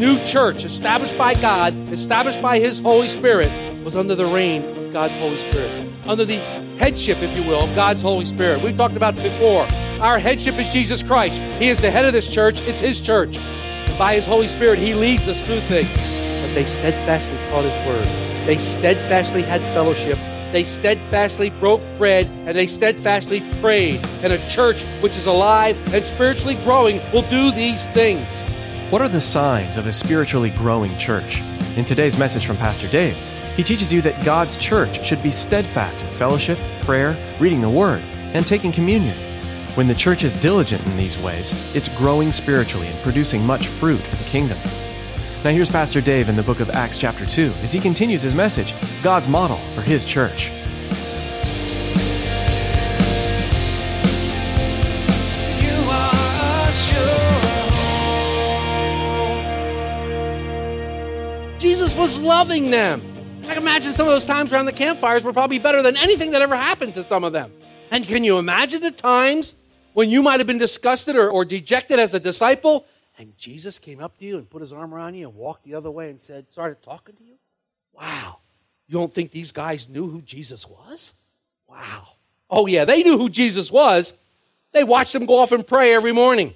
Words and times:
New 0.00 0.18
church, 0.24 0.64
established 0.64 1.16
by 1.18 1.34
God, 1.34 1.74
established 1.90 2.40
by 2.40 2.58
His 2.58 2.80
Holy 2.80 3.08
Spirit, 3.08 3.50
was 3.84 3.94
under 3.94 4.14
the 4.14 4.24
reign 4.24 4.64
of 4.64 4.92
God's 4.94 5.12
Holy 5.14 5.50
Spirit, 5.50 5.92
under 6.08 6.24
the 6.24 6.38
headship, 6.78 7.18
if 7.18 7.36
you 7.36 7.46
will, 7.46 7.68
of 7.68 7.74
God's 7.76 8.00
Holy 8.00 8.24
Spirit. 8.24 8.64
We've 8.64 8.76
talked 8.76 8.96
about 8.96 9.14
before. 9.16 9.64
Our 10.00 10.18
headship 10.18 10.54
is 10.54 10.72
Jesus 10.72 11.02
Christ. 11.02 11.34
He 11.60 11.68
is 11.68 11.78
the 11.82 11.90
head 11.90 12.06
of 12.06 12.14
this 12.14 12.26
church, 12.26 12.60
it's 12.62 12.80
His 12.80 12.98
church. 12.98 13.36
And 13.36 13.98
by 13.98 14.14
His 14.14 14.24
Holy 14.24 14.48
Spirit, 14.48 14.78
He 14.78 14.94
leads 14.94 15.28
us 15.28 15.38
through 15.42 15.60
things. 15.68 15.90
But 15.90 16.54
they 16.54 16.64
steadfastly 16.64 17.36
taught 17.50 17.64
His 17.64 17.86
word, 17.86 18.06
they 18.46 18.58
steadfastly 18.58 19.42
had 19.42 19.60
fellowship. 19.74 20.16
They 20.50 20.64
steadfastly 20.64 21.50
broke 21.50 21.80
bread 21.96 22.24
and 22.24 22.58
they 22.58 22.66
steadfastly 22.66 23.40
prayed. 23.60 24.04
And 24.24 24.32
a 24.32 24.48
church 24.50 24.82
which 25.00 25.16
is 25.16 25.26
alive 25.26 25.76
and 25.94 26.04
spiritually 26.04 26.56
growing 26.64 27.00
will 27.12 27.22
do 27.30 27.52
these 27.52 27.80
things. 27.94 28.26
What 28.90 29.02
are 29.02 29.08
the 29.08 29.20
signs 29.20 29.76
of 29.76 29.86
a 29.86 29.92
spiritually 29.92 30.50
growing 30.50 30.98
church? 30.98 31.42
In 31.76 31.84
today's 31.84 32.18
message 32.18 32.44
from 32.44 32.56
Pastor 32.56 32.88
Dave, 32.88 33.16
he 33.54 33.62
teaches 33.62 33.92
you 33.92 34.02
that 34.02 34.24
God's 34.24 34.56
church 34.56 35.06
should 35.06 35.22
be 35.22 35.30
steadfast 35.30 36.02
in 36.02 36.10
fellowship, 36.10 36.58
prayer, 36.80 37.16
reading 37.38 37.60
the 37.60 37.70
Word, 37.70 38.00
and 38.34 38.44
taking 38.44 38.72
communion. 38.72 39.14
When 39.76 39.86
the 39.86 39.94
church 39.94 40.24
is 40.24 40.34
diligent 40.34 40.84
in 40.86 40.96
these 40.96 41.16
ways, 41.22 41.52
it's 41.72 41.86
growing 41.98 42.32
spiritually 42.32 42.88
and 42.88 42.98
producing 42.98 43.46
much 43.46 43.68
fruit 43.68 44.00
for 44.00 44.16
the 44.16 44.28
kingdom. 44.28 44.58
Now, 45.44 45.50
here's 45.50 45.70
Pastor 45.70 46.00
Dave 46.00 46.28
in 46.28 46.34
the 46.34 46.42
book 46.42 46.58
of 46.58 46.70
Acts, 46.70 46.98
chapter 46.98 47.24
2, 47.24 47.52
as 47.62 47.70
he 47.70 47.78
continues 47.78 48.22
his 48.22 48.34
message 48.34 48.74
God's 49.04 49.28
model 49.28 49.58
for 49.72 49.82
his 49.82 50.02
church. 50.04 50.50
Jesus 61.60 61.94
was 61.94 62.18
loving 62.18 62.70
them. 62.70 63.02
I 63.42 63.48
can 63.48 63.58
imagine 63.58 63.92
some 63.92 64.08
of 64.08 64.14
those 64.14 64.24
times 64.24 64.50
around 64.50 64.64
the 64.64 64.72
campfires 64.72 65.22
were 65.22 65.34
probably 65.34 65.58
better 65.58 65.82
than 65.82 65.94
anything 65.94 66.30
that 66.30 66.40
ever 66.40 66.56
happened 66.56 66.94
to 66.94 67.06
some 67.06 67.22
of 67.22 67.34
them. 67.34 67.52
And 67.90 68.06
can 68.06 68.24
you 68.24 68.38
imagine 68.38 68.80
the 68.80 68.90
times 68.90 69.54
when 69.92 70.08
you 70.08 70.22
might 70.22 70.40
have 70.40 70.46
been 70.46 70.56
disgusted 70.56 71.16
or, 71.16 71.28
or 71.28 71.44
dejected 71.44 71.98
as 71.98 72.14
a 72.14 72.20
disciple, 72.20 72.86
and 73.18 73.36
Jesus 73.36 73.78
came 73.78 74.00
up 74.00 74.16
to 74.20 74.24
you 74.24 74.38
and 74.38 74.48
put 74.48 74.62
his 74.62 74.72
arm 74.72 74.94
around 74.94 75.16
you 75.16 75.28
and 75.28 75.36
walked 75.36 75.64
the 75.64 75.74
other 75.74 75.90
way 75.90 76.08
and 76.08 76.18
said, 76.18 76.46
started 76.50 76.82
talking 76.82 77.14
to 77.16 77.22
you? 77.22 77.34
Wow. 77.92 78.38
You 78.86 78.96
don't 78.96 79.12
think 79.12 79.30
these 79.30 79.52
guys 79.52 79.86
knew 79.86 80.08
who 80.08 80.22
Jesus 80.22 80.66
was? 80.66 81.12
Wow. 81.68 82.08
Oh, 82.48 82.68
yeah, 82.68 82.86
they 82.86 83.02
knew 83.02 83.18
who 83.18 83.28
Jesus 83.28 83.70
was. 83.70 84.14
They 84.72 84.82
watched 84.82 85.14
him 85.14 85.26
go 85.26 85.38
off 85.40 85.52
and 85.52 85.66
pray 85.66 85.92
every 85.92 86.12
morning. 86.12 86.54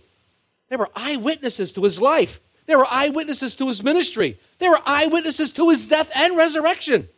They 0.71 0.77
were 0.77 0.89
eyewitnesses 0.97 1.73
to 1.75 1.85
his 1.85 2.01
life. 2.01 2.41
They 2.67 2.77
were 2.77 2.87
eyewitnesses 2.91 3.57
to 3.57 3.69
his 3.69 3.83
ministry. 3.83 4.39
They 4.59 4.69
were 4.69 4.81
eyewitnesses 4.85 5.53
to 5.53 5.71
his 5.71 5.87
death 5.89 6.11
and 6.15 6.37
resurrection. 6.37 7.09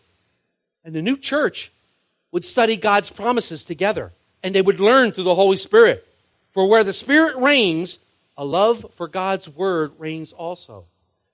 And 0.85 0.95
the 0.95 1.03
new 1.03 1.17
church 1.17 1.73
would 2.33 2.45
study 2.45 2.77
God's 2.77 3.11
promises 3.11 3.65
together, 3.65 4.13
and 4.43 4.55
they 4.55 4.63
would 4.63 4.81
learn 4.81 5.13
through 5.13 5.25
the 5.25 5.35
Holy 5.35 5.57
Spirit. 5.57 6.07
For 6.53 6.67
where 6.67 6.85
the 6.85 6.93
Spirit 6.93 7.37
reigns, 7.37 7.99
a 8.37 8.45
love 8.45 8.87
for 8.97 9.09
God's 9.09 9.49
word 9.49 9.93
reigns 9.99 10.33
also. 10.33 10.87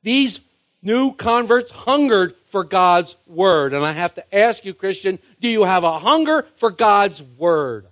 These 0.03 0.41
new 0.83 1.13
converts 1.15 1.71
hungered 1.71 2.35
for 2.51 2.65
God's 2.65 3.17
word. 3.27 3.73
And 3.73 3.85
I 3.85 3.93
have 3.93 4.15
to 4.15 4.35
ask 4.35 4.65
you, 4.65 4.75
Christian, 4.75 5.19
do 5.41 5.49
you 5.49 5.65
have 5.65 5.85
a 5.85 5.99
hunger 5.99 6.47
for 6.57 6.71
God's 6.71 7.23
word? 7.23 7.87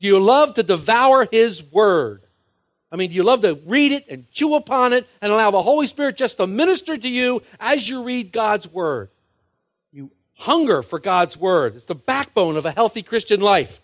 Do 0.00 0.06
you 0.06 0.20
love 0.20 0.54
to 0.54 0.62
devour 0.62 1.26
His 1.30 1.62
word? 1.62 2.22
I 2.92 2.96
mean, 2.96 3.10
you 3.10 3.22
love 3.22 3.40
to 3.40 3.58
read 3.64 3.92
it 3.92 4.04
and 4.10 4.30
chew 4.32 4.54
upon 4.54 4.92
it 4.92 5.08
and 5.22 5.32
allow 5.32 5.50
the 5.50 5.62
Holy 5.62 5.86
Spirit 5.86 6.18
just 6.18 6.36
to 6.36 6.46
minister 6.46 6.98
to 6.98 7.08
you 7.08 7.42
as 7.58 7.88
you 7.88 8.02
read 8.02 8.32
God's 8.32 8.68
Word? 8.68 9.08
You 9.92 10.10
hunger 10.34 10.82
for 10.82 10.98
God's 10.98 11.34
Word. 11.34 11.74
It's 11.74 11.86
the 11.86 11.94
backbone 11.94 12.58
of 12.58 12.66
a 12.66 12.70
healthy 12.70 13.02
Christian 13.02 13.40
life. 13.40 13.80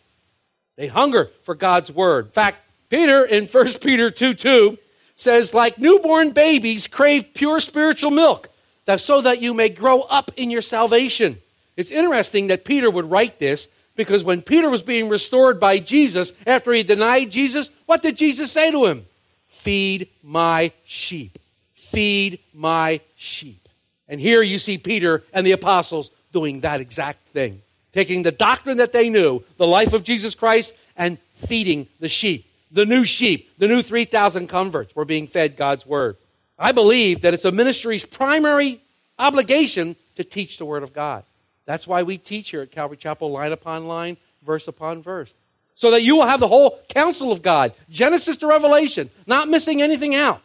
They 0.76 0.88
hunger 0.88 1.30
for 1.44 1.54
God's 1.54 1.90
Word. 1.90 2.26
In 2.26 2.32
fact, 2.32 2.58
Peter 2.90 3.24
in 3.24 3.46
1 3.46 3.72
Peter 3.80 4.10
2 4.10 4.34
2 4.34 4.78
says, 5.16 5.54
like 5.54 5.78
newborn 5.78 6.30
babies, 6.30 6.86
crave 6.86 7.28
pure 7.32 7.60
spiritual 7.60 8.10
milk, 8.10 8.50
so 8.98 9.22
that 9.22 9.40
you 9.40 9.54
may 9.54 9.70
grow 9.70 10.02
up 10.02 10.30
in 10.36 10.50
your 10.50 10.62
salvation. 10.62 11.38
It's 11.76 11.90
interesting 11.90 12.48
that 12.48 12.64
Peter 12.64 12.90
would 12.90 13.10
write 13.10 13.38
this 13.38 13.68
because 13.96 14.22
when 14.22 14.42
Peter 14.42 14.70
was 14.70 14.82
being 14.82 15.08
restored 15.08 15.58
by 15.58 15.78
Jesus 15.78 16.32
after 16.46 16.72
he 16.72 16.82
denied 16.82 17.30
Jesus, 17.30 17.70
what 17.88 18.02
did 18.02 18.18
Jesus 18.18 18.52
say 18.52 18.70
to 18.70 18.84
him? 18.84 19.06
Feed 19.46 20.10
my 20.22 20.72
sheep. 20.84 21.38
Feed 21.72 22.38
my 22.52 23.00
sheep. 23.16 23.66
And 24.08 24.20
here 24.20 24.42
you 24.42 24.58
see 24.58 24.76
Peter 24.76 25.24
and 25.32 25.46
the 25.46 25.52
apostles 25.52 26.10
doing 26.30 26.60
that 26.60 26.82
exact 26.82 27.26
thing. 27.28 27.62
Taking 27.94 28.22
the 28.22 28.30
doctrine 28.30 28.76
that 28.76 28.92
they 28.92 29.08
knew, 29.08 29.42
the 29.56 29.66
life 29.66 29.94
of 29.94 30.04
Jesus 30.04 30.34
Christ, 30.34 30.74
and 30.96 31.16
feeding 31.46 31.88
the 31.98 32.10
sheep. 32.10 32.52
The 32.70 32.84
new 32.84 33.04
sheep, 33.04 33.58
the 33.58 33.68
new 33.68 33.80
3,000 33.80 34.48
converts 34.48 34.94
were 34.94 35.06
being 35.06 35.26
fed 35.26 35.56
God's 35.56 35.86
word. 35.86 36.18
I 36.58 36.72
believe 36.72 37.22
that 37.22 37.32
it's 37.32 37.46
a 37.46 37.52
ministry's 37.52 38.04
primary 38.04 38.82
obligation 39.18 39.96
to 40.16 40.24
teach 40.24 40.58
the 40.58 40.66
word 40.66 40.82
of 40.82 40.92
God. 40.92 41.24
That's 41.64 41.86
why 41.86 42.02
we 42.02 42.18
teach 42.18 42.50
here 42.50 42.60
at 42.60 42.70
Calvary 42.70 42.98
Chapel 42.98 43.32
line 43.32 43.52
upon 43.52 43.86
line, 43.86 44.18
verse 44.44 44.68
upon 44.68 45.02
verse. 45.02 45.32
So 45.78 45.92
that 45.92 46.02
you 46.02 46.16
will 46.16 46.26
have 46.26 46.40
the 46.40 46.48
whole 46.48 46.80
counsel 46.88 47.30
of 47.30 47.40
God, 47.40 47.72
Genesis 47.88 48.36
to 48.38 48.48
Revelation, 48.48 49.10
not 49.28 49.48
missing 49.48 49.80
anything 49.80 50.16
out. 50.16 50.42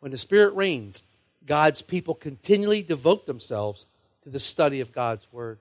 When 0.00 0.12
the 0.12 0.18
Spirit 0.18 0.54
reigns, 0.54 1.02
God's 1.46 1.80
people 1.80 2.14
continually 2.14 2.82
devote 2.82 3.24
themselves 3.24 3.86
to 4.24 4.28
the 4.28 4.38
study 4.38 4.80
of 4.80 4.92
God's 4.92 5.26
Word. 5.32 5.58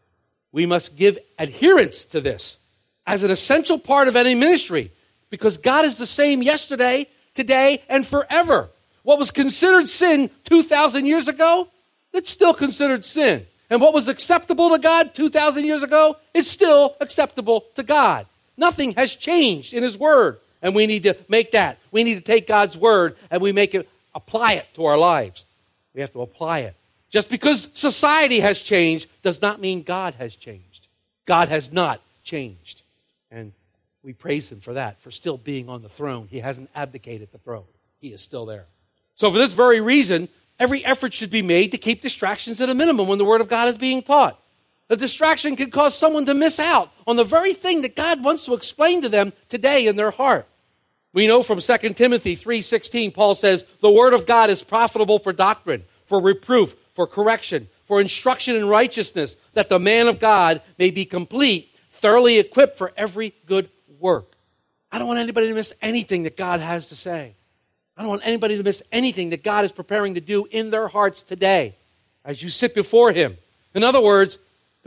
We 0.52 0.66
must 0.66 0.98
give 0.98 1.18
adherence 1.40 2.04
to 2.04 2.20
this 2.20 2.58
as 3.06 3.24
an 3.24 3.32
essential 3.32 3.80
part 3.80 4.10
of 4.10 4.18
any 4.18 4.36
ministry 4.36 4.92
because 5.30 5.56
God 5.56 5.86
is 5.86 5.96
the 5.96 6.06
same 6.06 6.44
yesterday, 6.44 7.08
today, 7.34 7.84
and 7.88 8.06
forever. 8.06 8.72
What 9.04 9.20
was 9.20 9.32
considered 9.32 9.88
sin 9.88 10.30
2,000 10.50 11.06
years 11.06 11.30
ago, 11.30 11.70
it's 12.12 12.30
still 12.30 12.54
considered 12.54 13.06
sin. 13.06 13.48
And 13.70 13.80
what 13.80 13.94
was 13.94 14.10
acceptable 14.10 14.72
to 14.72 14.80
God 14.80 15.16
2,000 15.16 15.64
years 15.64 15.82
ago 15.82 16.18
is 16.34 16.50
still 16.50 16.98
acceptable 17.00 17.64
to 17.76 17.84
God. 17.84 18.26
Nothing 18.58 18.94
has 18.94 19.14
changed 19.14 19.74
in 19.74 19.84
His 19.84 19.98
Word. 19.98 20.40
And 20.62 20.74
we 20.74 20.88
need 20.88 21.04
to 21.04 21.16
make 21.30 21.52
that. 21.52 21.78
We 21.92 22.04
need 22.04 22.16
to 22.16 22.22
take 22.22 22.48
God's 22.48 22.76
Word 22.76 23.16
and 23.30 23.42
we 23.42 23.52
make 23.52 23.76
it, 23.76 23.88
apply 24.16 24.54
it 24.54 24.66
to 24.76 24.86
our 24.86 24.98
lives. 24.98 25.46
We 25.94 26.02
have 26.02 26.12
to 26.14 26.22
apply 26.22 26.60
it. 26.60 26.76
Just 27.10 27.30
because 27.30 27.68
society 27.74 28.40
has 28.40 28.60
changed 28.60 29.08
does 29.24 29.42
not 29.42 29.62
mean 29.62 29.84
God 29.84 30.16
has 30.16 30.36
changed. 30.36 30.88
God 31.26 31.48
has 31.50 31.72
not 31.72 32.02
changed. 32.24 32.82
And 33.32 33.54
we 34.04 34.14
praise 34.14 34.50
Him 34.50 34.60
for 34.60 34.74
that, 34.74 35.02
for 35.02 35.12
still 35.12 35.38
being 35.38 35.70
on 35.70 35.82
the 35.82 35.90
throne. 35.90 36.28
He 36.30 36.40
hasn't 36.40 36.70
abdicated 36.76 37.30
the 37.32 37.38
throne, 37.38 37.66
He 38.00 38.10
is 38.10 38.22
still 38.22 38.46
there. 38.46 38.66
So, 39.16 39.32
for 39.32 39.38
this 39.38 39.54
very 39.54 39.82
reason, 39.82 40.30
every 40.60 40.86
effort 40.86 41.14
should 41.14 41.32
be 41.32 41.42
made 41.42 41.72
to 41.72 41.78
keep 41.78 42.02
distractions 42.02 42.62
at 42.62 42.70
a 42.70 42.76
minimum 42.76 43.08
when 43.08 43.18
the 43.18 43.26
Word 43.26 43.42
of 43.42 43.50
God 43.50 43.68
is 43.68 43.78
being 43.78 44.02
taught. 44.02 44.40
A 44.90 44.96
distraction 44.96 45.56
can 45.56 45.70
cause 45.70 45.98
someone 45.98 46.26
to 46.28 46.34
miss 46.34 46.60
out 46.60 46.92
on 47.06 47.18
the 47.18 47.24
very 47.24 47.54
thing 47.54 47.82
that 47.82 47.96
God 47.96 48.24
wants 48.24 48.46
to 48.46 48.54
explain 48.54 49.02
to 49.02 49.10
them 49.10 49.34
today 49.50 49.86
in 49.88 49.96
their 49.98 50.12
heart. 50.12 50.48
We 51.14 51.28
know 51.28 51.44
from 51.44 51.62
2 51.62 51.96
Timothy 51.96 52.36
3:16 52.36 53.12
Paul 53.12 53.36
says, 53.36 53.66
"The 53.82 53.92
word 53.92 54.14
of 54.14 54.26
God 54.26 54.50
is 54.50 54.64
profitable 54.64 55.20
for 55.20 55.34
doctrine, 55.34 55.84
for 56.06 56.22
reproof, 56.22 56.76
for 56.94 57.08
correction, 57.08 57.70
for 57.86 58.00
instruction 58.00 58.56
in 58.56 58.68
righteousness, 58.68 59.36
that 59.54 59.70
the 59.70 59.80
man 59.80 60.08
of 60.08 60.20
God 60.20 60.62
may 60.78 60.90
be 60.90 61.06
complete, 61.06 61.70
thoroughly 61.92 62.38
equipped 62.38 62.78
for 62.78 62.94
every 62.96 63.34
good 63.46 63.70
work." 64.00 64.36
I 64.92 65.00
don't 65.00 65.08
want 65.08 65.20
anybody 65.20 65.48
to 65.48 65.54
miss 65.54 65.74
anything 65.82 66.24
that 66.24 66.38
God 66.38 66.62
has 66.62 66.88
to 66.90 66.96
say. 66.96 67.36
I 67.98 68.02
don't 68.02 68.10
want 68.10 68.22
anybody 68.24 68.56
to 68.56 68.64
miss 68.64 68.84
anything 68.92 69.32
that 69.32 69.44
God 69.44 69.66
is 69.66 69.72
preparing 69.72 70.14
to 70.14 70.22
do 70.22 70.46
in 70.52 70.70
their 70.70 70.88
hearts 70.88 71.24
today 71.24 71.76
as 72.24 72.42
you 72.42 72.50
sit 72.50 72.74
before 72.74 73.12
Him. 73.12 73.38
In 73.74 73.84
other 73.84 74.00
words, 74.00 74.38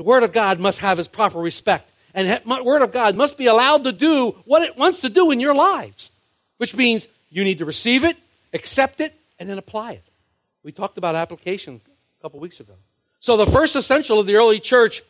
the 0.00 0.04
Word 0.04 0.22
of 0.22 0.32
God 0.32 0.58
must 0.58 0.78
have 0.78 0.98
its 0.98 1.08
proper 1.08 1.38
respect. 1.38 1.90
And 2.14 2.26
the 2.26 2.64
Word 2.64 2.80
of 2.80 2.90
God 2.90 3.16
must 3.16 3.36
be 3.36 3.44
allowed 3.44 3.84
to 3.84 3.92
do 3.92 4.30
what 4.46 4.62
it 4.62 4.74
wants 4.78 5.02
to 5.02 5.10
do 5.10 5.30
in 5.30 5.40
your 5.40 5.54
lives, 5.54 6.10
which 6.56 6.74
means 6.74 7.06
you 7.28 7.44
need 7.44 7.58
to 7.58 7.66
receive 7.66 8.02
it, 8.04 8.16
accept 8.54 9.02
it, 9.02 9.12
and 9.38 9.46
then 9.46 9.58
apply 9.58 9.92
it. 9.92 10.04
We 10.62 10.72
talked 10.72 10.96
about 10.96 11.16
application 11.16 11.82
a 12.18 12.22
couple 12.22 12.40
weeks 12.40 12.60
ago. 12.60 12.72
So 13.20 13.36
the 13.36 13.44
first 13.44 13.76
essential 13.76 14.18
of 14.18 14.26
the 14.26 14.36
early 14.36 14.58
church 14.58 15.02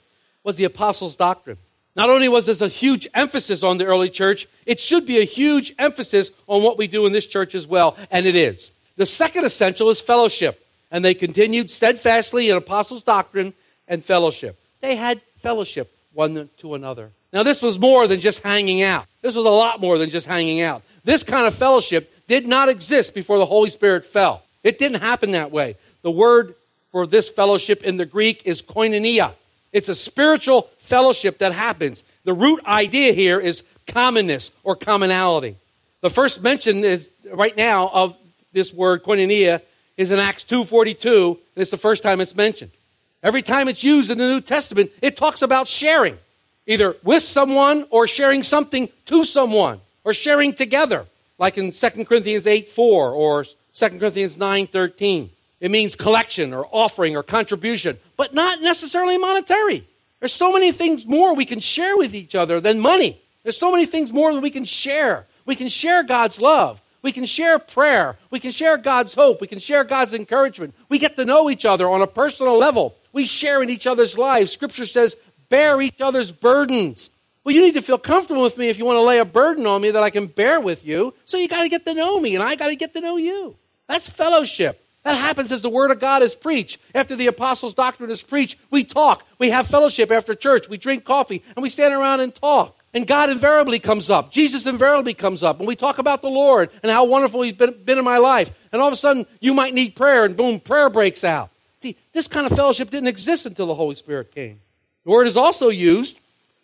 was 0.42 0.56
the 0.56 0.64
apostles' 0.64 1.14
doctrine. 1.14 1.58
Not 1.94 2.10
only 2.10 2.26
was 2.26 2.46
this 2.46 2.60
a 2.60 2.66
huge 2.66 3.06
emphasis 3.14 3.62
on 3.62 3.78
the 3.78 3.86
early 3.86 4.10
church, 4.10 4.48
it 4.66 4.80
should 4.80 5.06
be 5.06 5.20
a 5.20 5.24
huge 5.24 5.72
emphasis 5.78 6.32
on 6.48 6.64
what 6.64 6.78
we 6.78 6.88
do 6.88 7.06
in 7.06 7.12
this 7.12 7.26
church 7.26 7.54
as 7.54 7.64
well, 7.64 7.96
and 8.10 8.26
it 8.26 8.34
is. 8.34 8.72
The 8.96 9.06
second 9.06 9.44
essential 9.44 9.88
is 9.90 10.00
fellowship, 10.00 10.66
and 10.90 11.04
they 11.04 11.14
continued 11.14 11.70
steadfastly 11.70 12.50
in 12.50 12.56
apostles' 12.56 13.04
doctrine 13.04 13.54
and 13.86 14.04
fellowship. 14.04 14.56
They 14.80 14.96
had 14.96 15.20
fellowship 15.42 15.94
one 16.12 16.48
to 16.58 16.74
another. 16.74 17.10
Now, 17.32 17.42
this 17.42 17.62
was 17.62 17.78
more 17.78 18.06
than 18.06 18.20
just 18.20 18.40
hanging 18.40 18.82
out. 18.82 19.06
This 19.22 19.34
was 19.34 19.46
a 19.46 19.50
lot 19.50 19.80
more 19.80 19.98
than 19.98 20.10
just 20.10 20.26
hanging 20.26 20.60
out. 20.62 20.82
This 21.04 21.22
kind 21.22 21.46
of 21.46 21.54
fellowship 21.54 22.12
did 22.26 22.46
not 22.46 22.68
exist 22.68 23.14
before 23.14 23.38
the 23.38 23.46
Holy 23.46 23.70
Spirit 23.70 24.04
fell. 24.06 24.42
It 24.62 24.78
didn't 24.78 25.00
happen 25.00 25.32
that 25.32 25.50
way. 25.50 25.76
The 26.02 26.10
word 26.10 26.54
for 26.90 27.06
this 27.06 27.28
fellowship 27.28 27.82
in 27.82 27.96
the 27.96 28.06
Greek 28.06 28.42
is 28.44 28.62
koinonia. 28.62 29.32
It's 29.72 29.88
a 29.88 29.94
spiritual 29.94 30.68
fellowship 30.80 31.38
that 31.38 31.52
happens. 31.52 32.02
The 32.24 32.32
root 32.32 32.64
idea 32.66 33.12
here 33.12 33.38
is 33.38 33.62
commonness 33.86 34.50
or 34.64 34.76
commonality. 34.76 35.56
The 36.00 36.10
first 36.10 36.42
mention 36.42 36.84
is 36.84 37.08
right 37.32 37.56
now 37.56 37.88
of 37.88 38.16
this 38.52 38.72
word 38.72 39.04
koinonia 39.04 39.62
is 39.96 40.10
in 40.10 40.18
Acts 40.18 40.44
2:42, 40.44 41.38
and 41.54 41.62
it's 41.62 41.70
the 41.70 41.76
first 41.76 42.02
time 42.02 42.20
it's 42.20 42.34
mentioned. 42.34 42.72
Every 43.22 43.42
time 43.42 43.68
it's 43.68 43.84
used 43.84 44.10
in 44.10 44.18
the 44.18 44.28
New 44.28 44.40
Testament, 44.40 44.90
it 45.02 45.16
talks 45.16 45.42
about 45.42 45.68
sharing, 45.68 46.18
either 46.66 46.96
with 47.02 47.22
someone 47.22 47.86
or 47.90 48.08
sharing 48.08 48.42
something 48.42 48.88
to 49.06 49.24
someone 49.24 49.80
or 50.04 50.14
sharing 50.14 50.54
together, 50.54 51.06
like 51.38 51.58
in 51.58 51.72
2 51.72 52.04
Corinthians 52.04 52.46
8 52.46 52.70
4 52.70 53.10
or 53.10 53.44
2 53.74 53.88
Corinthians 53.98 54.38
9 54.38 54.66
13. 54.66 55.30
It 55.60 55.70
means 55.70 55.94
collection 55.94 56.54
or 56.54 56.66
offering 56.72 57.16
or 57.16 57.22
contribution, 57.22 57.98
but 58.16 58.32
not 58.32 58.62
necessarily 58.62 59.18
monetary. 59.18 59.86
There's 60.20 60.32
so 60.32 60.52
many 60.52 60.72
things 60.72 61.04
more 61.04 61.34
we 61.34 61.44
can 61.44 61.60
share 61.60 61.96
with 61.96 62.14
each 62.14 62.34
other 62.34 62.60
than 62.60 62.80
money. 62.80 63.20
There's 63.42 63.58
so 63.58 63.70
many 63.70 63.84
things 63.84 64.12
more 64.12 64.32
that 64.32 64.40
we 64.40 64.50
can 64.50 64.64
share. 64.64 65.26
We 65.44 65.56
can 65.56 65.68
share 65.68 66.02
God's 66.02 66.40
love. 66.40 66.80
We 67.02 67.12
can 67.12 67.24
share 67.24 67.58
prayer. 67.58 68.16
We 68.30 68.40
can 68.40 68.50
share 68.50 68.76
God's 68.76 69.14
hope. 69.14 69.40
We 69.40 69.46
can 69.46 69.58
share 69.58 69.84
God's 69.84 70.12
encouragement. 70.12 70.74
We 70.88 70.98
get 70.98 71.16
to 71.16 71.24
know 71.24 71.50
each 71.50 71.64
other 71.64 71.88
on 71.88 72.02
a 72.02 72.06
personal 72.06 72.58
level. 72.58 72.94
We 73.12 73.26
share 73.26 73.62
in 73.62 73.70
each 73.70 73.86
other's 73.86 74.16
lives. 74.16 74.52
Scripture 74.52 74.86
says, 74.86 75.16
bear 75.48 75.80
each 75.80 76.00
other's 76.00 76.30
burdens. 76.30 77.10
Well, 77.42 77.54
you 77.54 77.62
need 77.62 77.74
to 77.74 77.82
feel 77.82 77.98
comfortable 77.98 78.42
with 78.42 78.58
me 78.58 78.68
if 78.68 78.78
you 78.78 78.84
want 78.84 78.98
to 78.98 79.02
lay 79.02 79.18
a 79.18 79.24
burden 79.24 79.66
on 79.66 79.80
me 79.80 79.90
that 79.90 80.02
I 80.02 80.10
can 80.10 80.26
bear 80.26 80.60
with 80.60 80.84
you. 80.84 81.14
So 81.24 81.36
you 81.36 81.48
got 81.48 81.62
to 81.62 81.68
get 81.68 81.84
to 81.86 81.94
know 81.94 82.20
me, 82.20 82.34
and 82.34 82.44
I 82.44 82.54
got 82.54 82.68
to 82.68 82.76
get 82.76 82.92
to 82.94 83.00
know 83.00 83.16
you. 83.16 83.56
That's 83.88 84.08
fellowship. 84.08 84.84
That 85.02 85.16
happens 85.16 85.50
as 85.50 85.62
the 85.62 85.70
Word 85.70 85.90
of 85.90 85.98
God 85.98 86.22
is 86.22 86.34
preached. 86.34 86.78
After 86.94 87.16
the 87.16 87.26
Apostles' 87.26 87.72
doctrine 87.72 88.10
is 88.10 88.22
preached, 88.22 88.58
we 88.70 88.84
talk. 88.84 89.24
We 89.38 89.50
have 89.50 89.66
fellowship 89.66 90.10
after 90.10 90.34
church. 90.34 90.68
We 90.68 90.76
drink 90.76 91.04
coffee, 91.04 91.42
and 91.56 91.62
we 91.62 91.70
stand 91.70 91.94
around 91.94 92.20
and 92.20 92.34
talk. 92.34 92.76
And 92.92 93.06
God 93.06 93.30
invariably 93.30 93.78
comes 93.78 94.10
up. 94.10 94.32
Jesus 94.32 94.66
invariably 94.66 95.14
comes 95.14 95.42
up. 95.42 95.58
And 95.58 95.66
we 95.66 95.76
talk 95.76 95.98
about 95.98 96.20
the 96.22 96.28
Lord 96.28 96.70
and 96.82 96.92
how 96.92 97.04
wonderful 97.04 97.40
He's 97.42 97.54
been, 97.54 97.82
been 97.84 97.98
in 97.98 98.04
my 98.04 98.18
life. 98.18 98.50
And 98.72 98.82
all 98.82 98.88
of 98.88 98.92
a 98.92 98.96
sudden, 98.96 99.26
you 99.40 99.54
might 99.54 99.72
need 99.72 99.96
prayer, 99.96 100.24
and 100.26 100.36
boom, 100.36 100.60
prayer 100.60 100.90
breaks 100.90 101.24
out. 101.24 101.50
See, 101.82 101.96
this 102.12 102.28
kind 102.28 102.46
of 102.46 102.54
fellowship 102.54 102.90
didn't 102.90 103.08
exist 103.08 103.46
until 103.46 103.66
the 103.66 103.74
Holy 103.74 103.96
Spirit 103.96 104.34
came. 104.34 104.60
The 105.04 105.10
word 105.10 105.26
is 105.26 105.36
also 105.36 105.68
used 105.68 106.18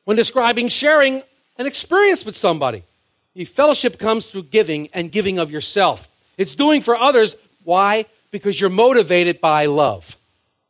when 0.04 0.16
describing 0.16 0.68
sharing 0.68 1.22
an 1.58 1.66
experience 1.66 2.24
with 2.24 2.36
somebody. 2.36 2.84
The 3.34 3.46
fellowship 3.46 3.98
comes 3.98 4.26
through 4.26 4.44
giving 4.44 4.88
and 4.92 5.10
giving 5.10 5.38
of 5.38 5.50
yourself. 5.50 6.06
It's 6.36 6.54
doing 6.54 6.82
for 6.82 6.96
others. 6.96 7.34
Why? 7.64 8.06
Because 8.30 8.60
you're 8.60 8.70
motivated 8.70 9.40
by 9.40 9.66
love. 9.66 10.16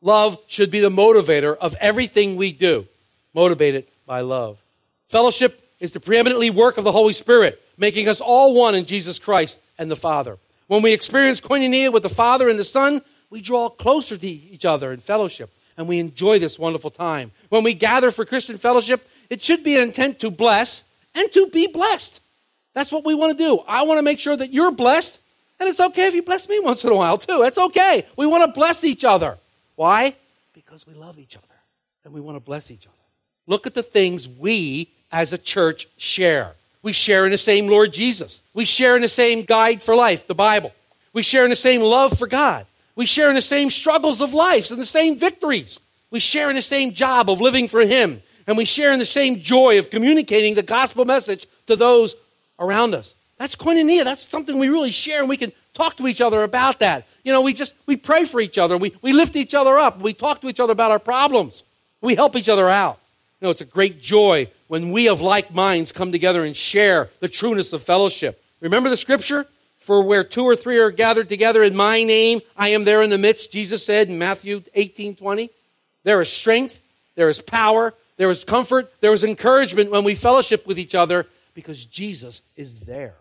Love 0.01 0.39
should 0.47 0.71
be 0.71 0.81
the 0.81 0.91
motivator 0.91 1.57
of 1.57 1.75
everything 1.81 2.37
we 2.37 2.53
do, 2.53 2.87
motivated 3.35 3.87
by 4.07 4.21
love. 4.21 4.59
Fellowship 5.09 5.61
is 5.81 5.93
the 5.93 6.01
preeminently 6.01 6.51
work 6.51 6.79
of 6.79 6.85
the 6.85 6.93
Holy 6.93 7.13
Spirit, 7.13 7.61
making 7.77 8.09
us 8.09 8.21
all 8.21 8.55
one 8.55 8.75
in 8.75 8.87
Jesus 8.87 9.19
Christ 9.19 9.59
and 9.79 9.91
the 9.91 9.97
Father. 9.97 10.39
When 10.69 10.83
we 10.83 10.93
experience 10.93 11.41
koinonia 11.41 11.93
with 11.93 12.03
the 12.03 12.09
Father 12.09 12.49
and 12.49 12.59
the 12.59 12.65
Son, 12.65 13.03
we 13.31 13.41
draw 13.41 13.69
closer 13.69 14.17
to 14.17 14.27
each 14.27 14.65
other 14.65 14.93
in 14.93 15.01
fellowship 15.01 15.51
and 15.77 15.89
we 15.89 15.99
enjoy 15.99 16.39
this 16.39 16.59
wonderful 16.59 16.91
time. 16.91 17.33
When 17.49 17.65
we 17.65 17.75
gather 17.75 18.11
for 18.11 18.25
Christian 18.25 18.59
fellowship, 18.59 19.07
it 19.29 19.43
should 19.43 19.63
be 19.63 19.77
an 19.77 19.83
intent 19.83 20.21
to 20.21 20.31
bless 20.31 20.83
and 21.15 21.31
to 21.33 21.49
be 21.49 21.67
blessed. 21.67 22.21
That's 22.75 22.93
what 22.93 23.05
we 23.05 23.15
want 23.15 23.37
to 23.37 23.45
do. 23.45 23.59
I 23.67 23.83
want 23.83 23.99
to 23.99 24.03
make 24.03 24.21
sure 24.21 24.37
that 24.37 24.53
you're 24.53 24.71
blessed, 24.71 25.19
and 25.59 25.69
it's 25.69 25.81
okay 25.81 26.07
if 26.07 26.15
you 26.15 26.23
bless 26.23 26.49
me 26.49 26.61
once 26.61 26.85
in 26.85 26.91
a 26.91 26.95
while 26.95 27.19
too. 27.19 27.43
It's 27.43 27.59
okay. 27.59 28.07
We 28.17 28.27
want 28.27 28.43
to 28.45 28.59
bless 28.59 28.85
each 28.85 29.05
other. 29.05 29.39
Why? 29.77 30.15
Because 30.53 30.87
we 30.87 30.95
love 30.95 31.19
each 31.19 31.37
other 31.37 31.47
and 32.05 32.13
we 32.13 32.21
want 32.21 32.37
to 32.37 32.41
bless 32.41 32.71
each 32.71 32.87
other. 32.87 32.97
Look 33.47 33.67
at 33.67 33.75
the 33.75 33.83
things 33.83 34.29
we 34.29 34.91
as 35.11 35.33
a 35.33 35.39
church 35.39 35.89
share. 35.97 36.55
We 36.83 36.93
share 36.93 37.25
in 37.25 37.33
the 37.33 37.39
same 37.39 37.69
Lord 37.69 37.93
Jesus. 37.93 38.41
We 38.55 38.65
share 38.65 38.97
in 38.97 39.03
the 39.03 39.09
same 39.09 39.43
guide 39.45 39.83
for 39.83 39.97
life, 39.97 40.27
the 40.27 40.35
Bible. 40.35 40.73
We 41.13 41.23
share 41.23 41.45
in 41.45 41.51
the 41.51 41.57
same 41.57 41.81
love 41.81 42.19
for 42.19 42.27
God. 42.27 42.67
We 42.97 43.07
share 43.07 43.29
in 43.29 43.35
the 43.35 43.43
same 43.43 43.71
struggles 43.71 44.21
of 44.21 44.35
life 44.35 44.71
and 44.71 44.81
the 44.81 44.87
same 44.87 45.19
victories. 45.19 45.79
We 46.11 46.19
share 46.19 46.51
in 46.51 46.57
the 46.57 46.63
same 46.63 46.95
job 46.95 47.31
of 47.31 47.41
living 47.41 47.69
for 47.69 47.83
Him. 47.83 48.23
And 48.47 48.57
we 48.57 48.65
share 48.65 48.93
in 48.93 48.99
the 48.99 49.05
same 49.05 49.41
joy 49.41 49.79
of 49.79 49.91
communicating 49.91 50.55
the 50.55 50.63
gospel 50.63 51.05
message 51.05 51.47
to 51.67 51.77
those 51.77 52.15
around 52.59 52.95
us. 52.95 53.15
That's 53.39 53.55
koinonia. 53.57 54.05
That's 54.05 54.27
something 54.29 54.59
we 54.59 54.69
really 54.69 54.91
share, 54.91 55.21
and 55.21 55.29
we 55.29 55.37
can 55.37 55.53
talk 55.75 55.97
to 55.99 56.07
each 56.07 56.21
other 56.21 56.43
about 56.43 56.79
that. 56.79 57.07
You 57.23 57.33
know, 57.33 57.43
we 57.43 57.53
just 57.53 57.75
we 57.85 57.97
pray 57.97 58.25
for 58.25 58.41
each 58.41 58.57
other. 58.57 58.79
We, 58.79 58.97
we 59.03 59.13
lift 59.13 59.37
each 59.37 59.53
other 59.53 59.79
up. 59.79 60.01
We 60.01 60.15
talk 60.15 60.41
to 60.41 60.49
each 60.49 60.61
other 60.61 60.73
about 60.73 60.91
our 60.91 60.99
problems. 60.99 61.65
We 62.01 62.15
help 62.15 62.35
each 62.35 62.49
other 62.49 62.69
out. 62.69 62.99
You 63.41 63.47
know, 63.47 63.51
it's 63.51 63.61
a 63.61 63.67
great 63.67 64.01
joy 64.01 64.51
when 64.69 64.91
we 64.91 65.09
of 65.09 65.21
like 65.21 65.53
minds 65.53 65.93
come 65.93 66.13
together 66.13 66.45
and 66.45 66.57
share 66.57 67.11
the 67.21 67.29
trueness 67.29 67.73
of 67.75 67.83
fellowship. 67.83 68.43
Remember 68.61 68.89
the 68.89 68.97
scripture? 68.97 69.47
For 69.87 70.03
where 70.03 70.25
two 70.25 70.43
or 70.43 70.57
three 70.57 70.79
are 70.79 70.91
gathered 70.91 71.29
together 71.29 71.63
in 71.63 71.77
my 71.77 72.03
name, 72.03 72.41
I 72.57 72.71
am 72.71 72.83
there 72.83 73.03
in 73.03 73.11
the 73.11 73.19
midst, 73.19 73.53
Jesus 73.53 73.87
said 73.87 74.09
in 74.09 74.19
Matthew 74.19 74.65
18 74.75 75.15
20. 75.15 75.49
There 76.03 76.21
is 76.21 76.29
strength, 76.29 76.77
there 77.15 77.29
is 77.29 77.41
power, 77.41 77.95
there 78.17 78.29
is 78.29 78.43
comfort, 78.43 78.93
there 79.01 79.13
is 79.13 79.23
encouragement 79.23 79.93
when 79.93 80.03
we 80.03 80.17
fellowship 80.17 80.67
with 80.67 80.77
each 80.77 80.97
other 80.97 81.29
because 81.55 81.85
Jesus 81.85 82.43
is 82.57 82.75
there. 82.81 83.15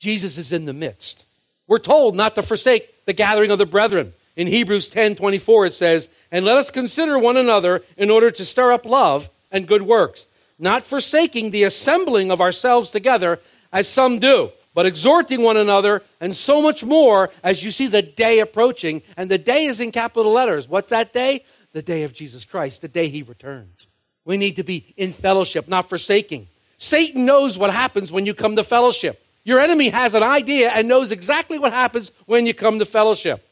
Jesus 0.00 0.36
is 0.36 0.50
in 0.50 0.64
the 0.64 0.72
midst. 0.72 1.26
We're 1.68 1.78
told 1.78 2.16
not 2.16 2.34
to 2.34 2.42
forsake 2.42 3.04
the 3.04 3.12
gathering 3.12 3.52
of 3.52 3.58
the 3.58 3.64
brethren. 3.64 4.12
In 4.34 4.48
Hebrews 4.48 4.88
10 4.88 5.14
24, 5.14 5.66
it 5.66 5.74
says, 5.74 6.08
And 6.32 6.44
let 6.44 6.56
us 6.56 6.72
consider 6.72 7.20
one 7.20 7.36
another 7.36 7.84
in 7.96 8.10
order 8.10 8.32
to 8.32 8.44
stir 8.44 8.72
up 8.72 8.84
love 8.84 9.30
and 9.52 9.68
good 9.68 9.82
works, 9.82 10.26
not 10.58 10.84
forsaking 10.84 11.52
the 11.52 11.62
assembling 11.62 12.32
of 12.32 12.40
ourselves 12.40 12.90
together 12.90 13.38
as 13.72 13.86
some 13.86 14.18
do 14.18 14.50
but 14.74 14.86
exhorting 14.86 15.42
one 15.42 15.56
another, 15.56 16.02
and 16.20 16.36
so 16.36 16.62
much 16.62 16.84
more 16.84 17.30
as 17.42 17.62
you 17.64 17.72
see 17.72 17.86
the 17.86 18.02
day 18.02 18.38
approaching. 18.38 19.02
And 19.16 19.30
the 19.30 19.38
day 19.38 19.64
is 19.64 19.80
in 19.80 19.92
capital 19.92 20.32
letters. 20.32 20.68
What's 20.68 20.90
that 20.90 21.12
day? 21.12 21.44
The 21.72 21.82
day 21.82 22.02
of 22.02 22.12
Jesus 22.12 22.44
Christ, 22.44 22.80
the 22.80 22.88
day 22.88 23.08
he 23.08 23.22
returns. 23.22 23.86
We 24.24 24.36
need 24.36 24.56
to 24.56 24.62
be 24.62 24.94
in 24.96 25.12
fellowship, 25.12 25.68
not 25.68 25.88
forsaking. 25.88 26.48
Satan 26.78 27.24
knows 27.24 27.58
what 27.58 27.72
happens 27.72 28.12
when 28.12 28.26
you 28.26 28.34
come 28.34 28.56
to 28.56 28.64
fellowship. 28.64 29.24
Your 29.44 29.60
enemy 29.60 29.88
has 29.88 30.14
an 30.14 30.22
idea 30.22 30.70
and 30.70 30.88
knows 30.88 31.10
exactly 31.10 31.58
what 31.58 31.72
happens 31.72 32.10
when 32.26 32.46
you 32.46 32.54
come 32.54 32.78
to 32.78 32.86
fellowship. 32.86 33.42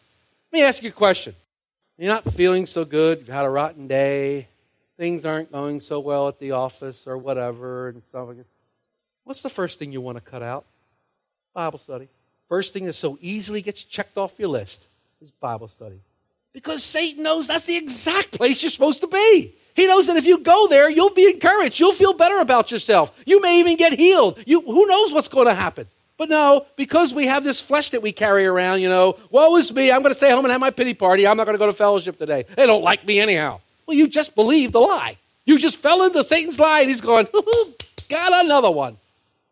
Let 0.53 0.59
me 0.59 0.65
ask 0.65 0.83
you 0.83 0.91
a 0.91 0.93
question. 0.93 1.35
You're 1.99 2.13
not 2.13 2.33
feeling 2.35 2.67
so 2.67 2.85
good, 2.85 3.19
you've 3.21 3.29
had 3.29 3.45
a 3.45 3.51
rotten 3.51 3.89
day, 3.89 4.47
things 4.97 5.25
aren't 5.25 5.51
going 5.51 5.81
so 5.81 5.99
well 5.99 6.29
at 6.29 6.39
the 6.39 6.53
office 6.53 7.05
or 7.07 7.19
whatever, 7.19 7.89
and 7.89 8.03
stuff 8.09 8.29
like 8.29 8.37
that. 8.37 8.47
What's 9.25 9.43
the 9.43 9.49
first 9.49 9.79
thing 9.79 9.91
you 9.91 10.01
want 10.01 10.17
to 10.17 10.23
cut 10.23 10.43
out? 10.43 10.65
Bible 11.59 11.81
study. 11.81 12.07
First 12.49 12.73
thing 12.73 12.85
that 12.85 12.93
so 12.93 13.19
easily 13.21 13.63
gets 13.63 13.83
checked 13.83 14.17
off 14.17 14.31
your 14.39 14.47
list 14.47 14.87
is 15.21 15.29
Bible 15.41 15.67
study. 15.67 16.01
Because 16.53 16.85
Satan 16.85 17.25
knows 17.25 17.49
that's 17.49 17.65
the 17.65 17.77
exact 17.77 18.31
place 18.31 18.63
you're 18.63 18.71
supposed 18.71 19.01
to 19.01 19.09
be. 19.09 19.57
He 19.75 19.89
knows 19.89 20.07
that 20.07 20.17
if 20.17 20.25
you 20.25 20.39
go 20.39 20.69
there, 20.69 20.89
you'll 20.89 21.11
be 21.11 21.27
encouraged. 21.27 21.81
You'll 21.81 21.95
feel 21.95 22.13
better 22.13 22.39
about 22.39 22.71
yourself. 22.71 23.11
You 23.27 23.41
may 23.41 23.59
even 23.59 23.77
get 23.77 23.93
healed. 23.93 24.39
You, 24.47 24.61
who 24.61 24.87
knows 24.87 25.13
what's 25.13 25.27
going 25.27 25.49
to 25.49 25.55
happen? 25.55 25.89
But 26.17 26.29
no, 26.29 26.65
because 26.77 27.13
we 27.13 27.27
have 27.27 27.43
this 27.43 27.61
flesh 27.61 27.91
that 27.91 28.03
we 28.03 28.13
carry 28.13 28.47
around, 28.47 28.81
you 28.81 28.89
know, 28.89 29.19
woe 29.29 29.57
is 29.57 29.73
me. 29.73 29.91
I'm 29.91 30.03
going 30.03 30.15
to 30.15 30.17
stay 30.17 30.31
home 30.31 30.45
and 30.45 30.53
have 30.53 30.61
my 30.61 30.71
pity 30.71 30.95
party. 30.95 31.27
I'm 31.27 31.37
not 31.37 31.45
going 31.45 31.57
to 31.57 31.59
go 31.59 31.67
to 31.67 31.73
fellowship 31.73 32.21
today. 32.21 32.45
They 32.55 32.69
don't 32.69 32.85
like 32.85 33.05
me 33.05 33.19
anyhow. 33.19 33.61
Well, 33.85 33.97
you 33.97 34.07
just 34.07 34.37
believed 34.37 34.75
the 34.75 34.81
lie. 34.81 35.19
You 35.45 35.59
just 35.59 35.79
fell 35.79 36.05
into 36.05 36.23
Satan's 36.23 36.61
lie, 36.61 36.83
and 36.83 36.89
he's 36.89 37.01
going, 37.01 37.27
got 38.09 38.45
another 38.45 38.71
one. 38.71 38.97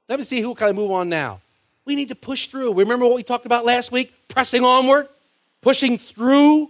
Let 0.08 0.20
me 0.20 0.25
see 0.25 0.40
who 0.40 0.54
can 0.54 0.68
I 0.68 0.72
move 0.72 0.92
on 0.92 1.08
now. 1.08 1.40
We 1.87 1.95
need 1.95 2.09
to 2.09 2.14
push 2.14 2.49
through. 2.49 2.75
Remember 2.75 3.07
what 3.07 3.14
we 3.14 3.23
talked 3.23 3.47
about 3.47 3.64
last 3.64 3.93
week? 3.93 4.12
Pressing 4.28 4.64
onward, 4.64 5.09
pushing 5.62 5.99
through. 5.99 6.69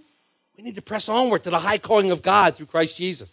We 0.56 0.62
need 0.62 0.76
to 0.76 0.82
press 0.82 1.08
onward 1.08 1.44
to 1.44 1.50
the 1.50 1.58
high 1.58 1.78
calling 1.78 2.10
of 2.10 2.22
God 2.22 2.54
through 2.54 2.66
Christ 2.66 2.96
Jesus. 2.96 3.28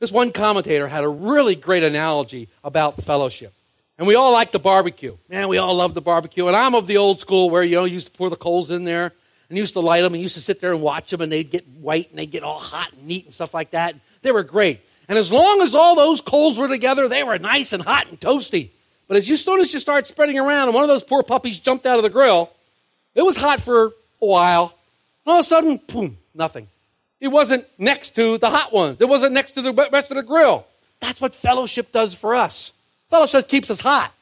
This 0.00 0.10
one 0.10 0.32
commentator 0.32 0.88
had 0.88 1.04
a 1.04 1.08
really 1.08 1.54
great 1.54 1.84
analogy 1.84 2.48
about 2.64 3.02
fellowship. 3.04 3.54
And 3.96 4.06
we 4.06 4.14
all 4.14 4.32
like 4.32 4.50
the 4.50 4.58
barbecue. 4.58 5.16
Man, 5.28 5.48
we 5.48 5.58
all 5.58 5.74
love 5.74 5.94
the 5.94 6.00
barbecue. 6.00 6.46
And 6.46 6.56
I'm 6.56 6.74
of 6.74 6.86
the 6.86 6.96
old 6.96 7.20
school 7.20 7.50
where, 7.50 7.62
you 7.62 7.76
know, 7.76 7.84
you 7.84 7.94
used 7.94 8.06
to 8.06 8.12
pour 8.12 8.30
the 8.30 8.36
coals 8.36 8.70
in 8.70 8.84
there 8.84 9.12
and 9.48 9.58
used 9.58 9.74
to 9.74 9.80
light 9.80 10.00
them 10.00 10.14
and 10.14 10.22
used 10.22 10.36
to 10.36 10.40
sit 10.40 10.60
there 10.60 10.72
and 10.72 10.80
watch 10.80 11.10
them 11.10 11.20
and 11.20 11.30
they'd 11.30 11.50
get 11.50 11.68
white 11.68 12.08
and 12.08 12.18
they'd 12.18 12.30
get 12.30 12.42
all 12.42 12.58
hot 12.58 12.92
and 12.92 13.06
neat 13.06 13.26
and 13.26 13.34
stuff 13.34 13.52
like 13.52 13.72
that. 13.72 13.94
They 14.22 14.32
were 14.32 14.42
great. 14.42 14.80
And 15.06 15.18
as 15.18 15.30
long 15.30 15.60
as 15.60 15.74
all 15.74 15.96
those 15.96 16.20
coals 16.20 16.56
were 16.56 16.68
together, 16.68 17.08
they 17.08 17.22
were 17.22 17.38
nice 17.38 17.72
and 17.72 17.82
hot 17.82 18.08
and 18.08 18.18
toasty. 18.18 18.70
But 19.10 19.16
as 19.16 19.28
you, 19.28 19.36
soon 19.36 19.58
as 19.58 19.74
you 19.74 19.80
start 19.80 20.06
spreading 20.06 20.38
around 20.38 20.68
and 20.68 20.74
one 20.74 20.84
of 20.84 20.88
those 20.88 21.02
poor 21.02 21.24
puppies 21.24 21.58
jumped 21.58 21.84
out 21.84 21.96
of 21.96 22.04
the 22.04 22.10
grill, 22.10 22.48
it 23.12 23.22
was 23.22 23.36
hot 23.36 23.60
for 23.60 23.86
a 23.86 23.90
while. 24.24 24.72
All 25.26 25.40
of 25.40 25.44
a 25.44 25.48
sudden, 25.48 25.80
boom, 25.88 26.16
nothing. 26.32 26.68
It 27.18 27.26
wasn't 27.26 27.66
next 27.76 28.14
to 28.14 28.38
the 28.38 28.48
hot 28.48 28.72
ones. 28.72 28.98
It 29.00 29.08
wasn't 29.08 29.32
next 29.32 29.56
to 29.56 29.62
the 29.62 29.72
rest 29.72 30.12
of 30.12 30.14
the 30.14 30.22
grill. 30.22 30.64
That's 31.00 31.20
what 31.20 31.34
fellowship 31.34 31.90
does 31.90 32.14
for 32.14 32.36
us. 32.36 32.70
Fellowship 33.10 33.48
keeps 33.48 33.68
us 33.68 33.80
hot, 33.80 34.12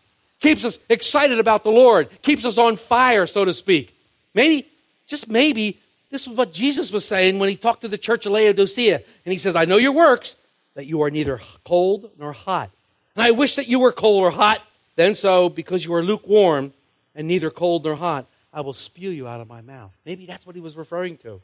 keeps 0.41 0.65
us 0.65 0.79
excited 0.89 1.39
about 1.39 1.65
the 1.65 1.71
Lord, 1.71 2.09
keeps 2.23 2.47
us 2.47 2.57
on 2.57 2.79
fire, 2.79 3.27
so 3.27 3.45
to 3.45 3.53
speak. 3.53 3.95
Maybe, 4.33 4.67
just 5.07 5.29
maybe, 5.29 5.79
this 6.11 6.23
is 6.23 6.29
what 6.29 6.55
Jesus 6.55 6.91
was 6.91 7.05
saying 7.05 7.39
when 7.39 7.51
he 7.51 7.57
talked 7.57 7.83
to 7.83 7.89
the 7.89 7.99
church 7.99 8.25
of 8.25 8.33
Laodicea. 8.33 9.03
And 9.27 9.33
he 9.33 9.39
says, 9.39 9.55
I 9.55 9.67
know 9.67 9.77
your 9.77 9.93
works, 9.93 10.35
that 10.77 10.87
you 10.87 11.03
are 11.03 11.11
neither 11.11 11.43
cold 11.67 12.11
nor 12.19 12.33
hot. 12.33 12.71
And 13.15 13.23
I 13.23 13.33
wish 13.33 13.57
that 13.57 13.69
you 13.69 13.81
were 13.81 13.93
cold 13.93 14.23
or 14.23 14.31
hot. 14.31 14.63
Then 14.99 15.15
so, 15.15 15.49
because 15.49 15.85
you 15.85 15.95
are 15.95 16.03
lukewarm 16.03 16.73
and 17.15 17.29
neither 17.29 17.53
cold 17.53 17.85
nor 17.85 17.95
hot, 17.95 18.27
I 18.53 18.63
will 18.63 18.73
spew 18.73 19.11
you 19.11 19.29
out 19.29 19.41
of 19.41 19.47
my 19.47 19.61
mouth. 19.61 19.93
Maybe 20.05 20.27
that's 20.27 20.45
what 20.45 20.57
he 20.57 20.61
was 20.61 20.77
referring 20.77 21.19
to. 21.19 21.29
You 21.29 21.41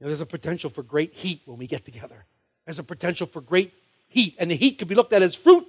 know, 0.00 0.08
there's 0.08 0.20
a 0.20 0.26
potential 0.26 0.68
for 0.68 0.82
great 0.82 1.14
heat 1.14 1.42
when 1.44 1.58
we 1.58 1.68
get 1.68 1.84
together. 1.84 2.24
There's 2.64 2.80
a 2.80 2.82
potential 2.82 3.28
for 3.28 3.40
great 3.40 3.72
heat, 4.08 4.34
and 4.36 4.50
the 4.50 4.56
heat 4.56 4.80
could 4.80 4.88
be 4.88 4.96
looked 4.96 5.12
at 5.12 5.22
as 5.22 5.36
fruit, 5.36 5.64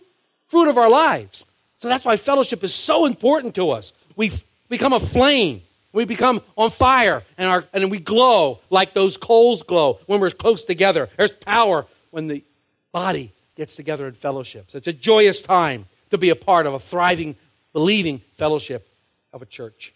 fruit 0.48 0.68
of 0.68 0.76
our 0.80 0.90
lives. 0.90 1.46
So 1.78 1.88
that's 1.88 2.04
why 2.04 2.18
fellowship 2.18 2.64
is 2.64 2.74
so 2.74 3.06
important 3.06 3.54
to 3.56 3.70
us. 3.70 3.94
We 4.16 4.32
become 4.68 4.94
a 4.94 5.00
flame. 5.00 5.62
We 5.92 6.06
become 6.06 6.42
on 6.58 6.72
fire, 6.72 7.22
and, 7.38 7.48
our, 7.48 7.66
and 7.74 7.92
we 7.92 8.00
glow 8.00 8.60
like 8.72 8.96
those 8.96 9.18
coals 9.18 9.62
glow 9.62 10.00
when 10.08 10.20
we're 10.20 10.32
close 10.32 10.66
together. 10.66 11.10
There's 11.16 11.30
power 11.30 11.86
when 12.10 12.26
the 12.26 12.44
body 12.92 13.34
gets 13.56 13.76
together 13.76 14.08
in 14.08 14.16
fellowships. 14.16 14.74
It's 14.74 14.88
a 14.88 14.94
joyous 14.94 15.42
time 15.42 15.86
to 16.14 16.18
be 16.18 16.30
a 16.30 16.36
part 16.36 16.66
of 16.66 16.74
a 16.74 16.80
thriving, 16.80 17.36
believing 17.74 18.22
fellowship 18.38 18.88
of 19.32 19.42
a 19.42 19.46
church. 19.46 19.94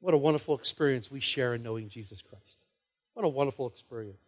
What 0.00 0.14
a 0.14 0.18
wonderful 0.18 0.56
experience 0.56 1.10
we 1.10 1.20
share 1.20 1.54
in 1.54 1.62
knowing 1.62 1.88
Jesus 1.88 2.22
Christ. 2.22 2.42
What 3.14 3.24
a 3.24 3.28
wonderful 3.28 3.68
experience. 3.68 4.18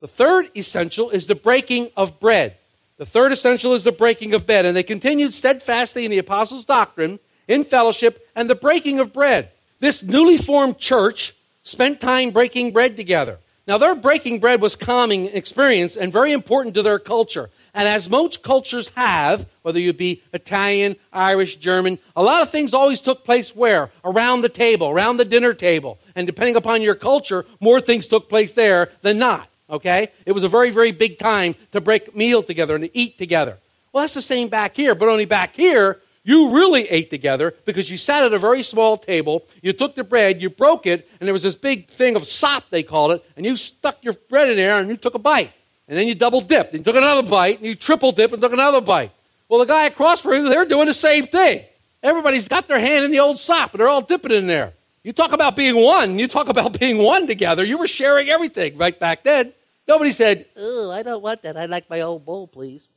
The 0.00 0.08
third 0.08 0.50
essential 0.54 1.10
is 1.10 1.26
the 1.26 1.34
breaking 1.34 1.90
of 1.96 2.20
bread. 2.20 2.58
The 2.98 3.06
third 3.06 3.32
essential 3.32 3.74
is 3.74 3.84
the 3.84 3.92
breaking 3.92 4.34
of 4.34 4.46
bread. 4.46 4.66
And 4.66 4.76
they 4.76 4.82
continued 4.82 5.34
steadfastly 5.34 6.04
in 6.04 6.10
the 6.10 6.18
apostles' 6.18 6.64
doctrine, 6.64 7.18
in 7.48 7.64
fellowship, 7.64 8.28
and 8.34 8.48
the 8.48 8.54
breaking 8.54 9.00
of 9.00 9.12
bread. 9.12 9.50
This 9.80 10.02
newly 10.02 10.36
formed 10.36 10.78
church 10.78 11.34
spent 11.62 12.00
time 12.00 12.30
breaking 12.30 12.72
bread 12.72 12.96
together. 12.96 13.38
Now, 13.66 13.78
their 13.78 13.94
breaking 13.94 14.38
bread 14.40 14.60
was 14.60 14.76
calming 14.76 15.26
experience 15.26 15.96
and 15.96 16.12
very 16.12 16.32
important 16.32 16.74
to 16.76 16.82
their 16.82 16.98
culture. 16.98 17.50
And 17.76 17.86
as 17.86 18.08
most 18.08 18.42
cultures 18.42 18.88
have, 18.96 19.44
whether 19.60 19.78
you 19.78 19.92
be 19.92 20.22
Italian, 20.32 20.96
Irish, 21.12 21.56
German, 21.56 21.98
a 22.16 22.22
lot 22.22 22.40
of 22.40 22.50
things 22.50 22.72
always 22.72 23.02
took 23.02 23.22
place 23.22 23.54
where? 23.54 23.90
Around 24.02 24.40
the 24.40 24.48
table, 24.48 24.88
around 24.88 25.18
the 25.18 25.26
dinner 25.26 25.52
table. 25.52 25.98
And 26.14 26.26
depending 26.26 26.56
upon 26.56 26.80
your 26.80 26.94
culture, 26.94 27.44
more 27.60 27.82
things 27.82 28.06
took 28.06 28.30
place 28.30 28.54
there 28.54 28.92
than 29.02 29.18
not. 29.18 29.50
Okay? 29.68 30.08
It 30.24 30.32
was 30.32 30.42
a 30.42 30.48
very, 30.48 30.70
very 30.70 30.90
big 30.90 31.18
time 31.18 31.54
to 31.72 31.82
break 31.82 32.16
meal 32.16 32.42
together 32.42 32.74
and 32.74 32.84
to 32.84 32.98
eat 32.98 33.18
together. 33.18 33.58
Well, 33.92 34.00
that's 34.00 34.14
the 34.14 34.22
same 34.22 34.48
back 34.48 34.74
here, 34.74 34.94
but 34.94 35.10
only 35.10 35.26
back 35.26 35.54
here, 35.54 36.00
you 36.24 36.54
really 36.54 36.88
ate 36.88 37.10
together 37.10 37.54
because 37.66 37.90
you 37.90 37.98
sat 37.98 38.22
at 38.22 38.32
a 38.32 38.38
very 38.38 38.62
small 38.62 38.96
table, 38.96 39.44
you 39.60 39.74
took 39.74 39.96
the 39.96 40.02
bread, 40.02 40.40
you 40.40 40.48
broke 40.48 40.86
it, 40.86 41.06
and 41.20 41.28
there 41.28 41.34
was 41.34 41.42
this 41.42 41.54
big 41.54 41.90
thing 41.90 42.16
of 42.16 42.26
sop, 42.26 42.64
they 42.70 42.82
called 42.82 43.12
it, 43.12 43.24
and 43.36 43.44
you 43.44 43.54
stuck 43.54 44.02
your 44.02 44.14
bread 44.30 44.48
in 44.48 44.56
there 44.56 44.78
and 44.78 44.88
you 44.88 44.96
took 44.96 45.14
a 45.14 45.18
bite. 45.18 45.52
And 45.88 45.98
then 45.98 46.06
you 46.06 46.14
double 46.14 46.40
dipped 46.40 46.74
and 46.74 46.84
took 46.84 46.96
another 46.96 47.22
bite, 47.22 47.58
and 47.58 47.66
you 47.66 47.74
triple 47.74 48.12
dipped 48.12 48.32
and 48.32 48.42
took 48.42 48.52
another 48.52 48.80
bite. 48.80 49.12
Well, 49.48 49.60
the 49.60 49.66
guy 49.66 49.86
across 49.86 50.20
from 50.20 50.34
you, 50.34 50.48
they're 50.48 50.64
doing 50.64 50.86
the 50.86 50.94
same 50.94 51.26
thing. 51.28 51.64
Everybody's 52.02 52.48
got 52.48 52.68
their 52.68 52.80
hand 52.80 53.04
in 53.04 53.10
the 53.10 53.20
old 53.20 53.38
sop, 53.38 53.72
and 53.72 53.80
they're 53.80 53.88
all 53.88 54.00
dipping 54.00 54.32
in 54.32 54.46
there. 54.46 54.74
You 55.04 55.12
talk 55.12 55.32
about 55.32 55.54
being 55.54 55.76
one, 55.76 56.18
you 56.18 56.26
talk 56.26 56.48
about 56.48 56.78
being 56.80 56.98
one 56.98 57.26
together. 57.26 57.64
You 57.64 57.78
were 57.78 57.86
sharing 57.86 58.28
everything 58.28 58.76
right 58.76 58.98
back 58.98 59.22
then. 59.22 59.52
Nobody 59.86 60.10
said, 60.10 60.46
Oh, 60.56 60.90
I 60.90 61.02
don't 61.04 61.22
want 61.22 61.42
that. 61.42 61.56
I'd 61.56 61.70
like 61.70 61.88
my 61.88 62.00
own 62.00 62.24
bowl, 62.24 62.48
please. 62.48 62.88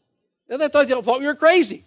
And 0.49 0.59
they 0.59 0.67
thought, 0.67 0.87
they 0.87 0.99
thought 0.99 1.21
you 1.21 1.27
were 1.27 1.35
crazy. 1.35 1.85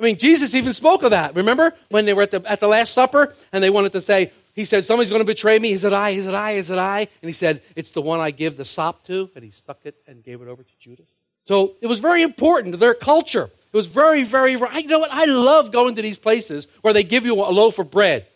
I 0.00 0.04
mean, 0.04 0.18
Jesus 0.18 0.54
even 0.54 0.72
spoke 0.72 1.02
of 1.02 1.10
that. 1.10 1.36
Remember 1.36 1.74
when 1.90 2.06
they 2.06 2.14
were 2.14 2.22
at 2.22 2.30
the, 2.30 2.42
at 2.46 2.60
the 2.60 2.66
Last 2.66 2.94
Supper 2.94 3.34
and 3.52 3.62
they 3.62 3.70
wanted 3.70 3.92
to 3.92 4.00
say, 4.00 4.32
He 4.54 4.64
said, 4.64 4.84
Somebody's 4.84 5.10
going 5.10 5.20
to 5.20 5.26
betray 5.26 5.58
me. 5.58 5.72
Is 5.72 5.84
it 5.84 5.92
I? 5.92 6.10
Is 6.10 6.26
it 6.26 6.34
I? 6.34 6.52
Is 6.52 6.70
it 6.70 6.78
I? 6.78 7.00
And 7.00 7.28
he 7.28 7.32
said, 7.32 7.62
It's 7.74 7.90
the 7.90 8.02
one 8.02 8.20
I 8.20 8.30
give 8.30 8.56
the 8.56 8.64
sop 8.64 9.06
to. 9.06 9.30
And 9.34 9.44
he 9.44 9.50
stuck 9.50 9.80
it 9.84 9.96
and 10.06 10.22
gave 10.22 10.42
it 10.42 10.48
over 10.48 10.62
to 10.62 10.72
Judas. 10.80 11.06
So 11.44 11.74
it 11.80 11.86
was 11.86 11.98
very 11.98 12.22
important 12.22 12.72
to 12.72 12.78
their 12.78 12.94
culture. 12.94 13.44
It 13.72 13.76
was 13.76 13.86
very, 13.86 14.22
very, 14.22 14.52
you 14.52 14.86
know 14.86 14.98
what? 14.98 15.12
I 15.12 15.24
love 15.24 15.72
going 15.72 15.96
to 15.96 16.02
these 16.02 16.18
places 16.18 16.68
where 16.82 16.92
they 16.92 17.02
give 17.02 17.24
you 17.24 17.34
a 17.34 17.50
loaf 17.50 17.78
of 17.78 17.90
bread 17.90 18.26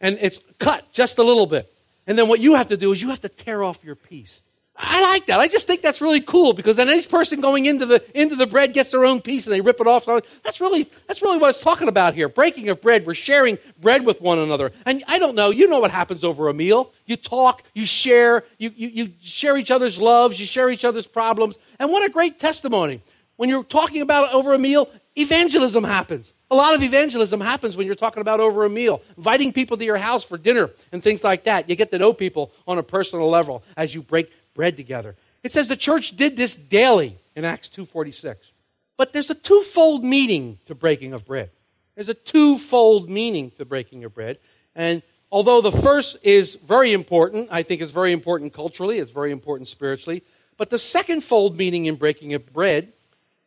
and 0.00 0.18
it's 0.20 0.38
cut 0.58 0.90
just 0.92 1.18
a 1.18 1.22
little 1.22 1.46
bit. 1.46 1.72
And 2.06 2.16
then 2.16 2.28
what 2.28 2.40
you 2.40 2.54
have 2.54 2.68
to 2.68 2.76
do 2.76 2.90
is 2.92 3.02
you 3.02 3.10
have 3.10 3.20
to 3.20 3.28
tear 3.28 3.62
off 3.62 3.78
your 3.84 3.94
piece. 3.94 4.40
I 4.80 5.02
like 5.02 5.26
that. 5.26 5.40
I 5.40 5.48
just 5.48 5.66
think 5.66 5.82
that's 5.82 6.00
really 6.00 6.20
cool 6.20 6.52
because 6.52 6.76
then 6.76 6.88
each 6.90 7.08
person 7.08 7.40
going 7.40 7.66
into 7.66 7.84
the 7.84 8.02
into 8.18 8.36
the 8.36 8.46
bread 8.46 8.72
gets 8.72 8.92
their 8.92 9.04
own 9.04 9.20
piece 9.20 9.44
and 9.44 9.52
they 9.52 9.60
rip 9.60 9.80
it 9.80 9.88
off. 9.88 10.06
That's 10.44 10.60
really 10.60 10.88
that's 11.08 11.20
really 11.20 11.38
what 11.38 11.50
it's 11.50 11.60
talking 11.60 11.88
about 11.88 12.14
here. 12.14 12.28
Breaking 12.28 12.68
of 12.68 12.80
bread. 12.80 13.04
We're 13.04 13.14
sharing 13.14 13.58
bread 13.80 14.06
with 14.06 14.20
one 14.20 14.38
another. 14.38 14.70
And 14.86 15.02
I 15.08 15.18
don't 15.18 15.34
know. 15.34 15.50
You 15.50 15.66
know 15.66 15.80
what 15.80 15.90
happens 15.90 16.22
over 16.22 16.48
a 16.48 16.54
meal. 16.54 16.92
You 17.06 17.16
talk. 17.16 17.64
You 17.74 17.86
share. 17.86 18.44
You 18.58 18.72
you, 18.76 18.88
you 18.88 19.12
share 19.20 19.56
each 19.56 19.72
other's 19.72 19.98
loves. 19.98 20.38
You 20.38 20.46
share 20.46 20.70
each 20.70 20.84
other's 20.84 21.08
problems. 21.08 21.56
And 21.80 21.90
what 21.90 22.04
a 22.04 22.08
great 22.08 22.38
testimony 22.38 23.02
when 23.34 23.48
you're 23.48 23.64
talking 23.64 24.00
about 24.00 24.32
over 24.32 24.54
a 24.54 24.58
meal. 24.58 24.88
Evangelism 25.16 25.82
happens. 25.82 26.32
A 26.50 26.54
lot 26.54 26.74
of 26.74 26.82
evangelism 26.82 27.40
happens 27.40 27.76
when 27.76 27.86
you're 27.86 27.96
talking 27.96 28.20
about 28.20 28.40
over 28.40 28.64
a 28.64 28.70
meal, 28.70 29.02
inviting 29.16 29.52
people 29.52 29.76
to 29.76 29.84
your 29.84 29.98
house 29.98 30.24
for 30.24 30.38
dinner 30.38 30.70
and 30.92 31.02
things 31.02 31.22
like 31.22 31.44
that. 31.44 31.68
You 31.68 31.76
get 31.76 31.90
to 31.90 31.98
know 31.98 32.12
people 32.12 32.52
on 32.66 32.78
a 32.78 32.82
personal 32.82 33.28
level 33.28 33.62
as 33.76 33.94
you 33.94 34.00
break 34.00 34.30
bread 34.58 34.76
together. 34.76 35.14
It 35.44 35.52
says 35.52 35.68
the 35.68 35.76
church 35.76 36.16
did 36.16 36.36
this 36.36 36.56
daily 36.56 37.16
in 37.36 37.44
Acts 37.44 37.68
2:46. 37.68 38.50
But 38.96 39.12
there's 39.12 39.30
a 39.30 39.34
twofold 39.36 40.04
meaning 40.04 40.58
to 40.66 40.74
breaking 40.74 41.12
of 41.12 41.24
bread. 41.24 41.50
There's 41.94 42.08
a 42.08 42.14
twofold 42.14 43.08
meaning 43.08 43.52
to 43.52 43.64
breaking 43.64 44.02
of 44.02 44.12
bread. 44.12 44.40
And 44.74 45.04
although 45.30 45.60
the 45.60 45.70
first 45.70 46.16
is 46.24 46.56
very 46.56 46.92
important, 46.92 47.50
I 47.52 47.62
think 47.62 47.80
it's 47.80 47.92
very 47.92 48.12
important 48.12 48.52
culturally, 48.52 48.98
it's 48.98 49.12
very 49.12 49.30
important 49.30 49.68
spiritually, 49.68 50.24
but 50.56 50.70
the 50.70 50.78
second 50.80 51.20
fold 51.22 51.56
meaning 51.56 51.84
in 51.84 51.94
breaking 51.94 52.34
of 52.34 52.52
bread, 52.52 52.92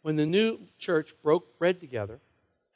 when 0.04 0.16
the 0.16 0.26
new 0.26 0.60
church 0.80 1.14
broke 1.22 1.60
bread 1.60 1.82
together, 1.82 2.22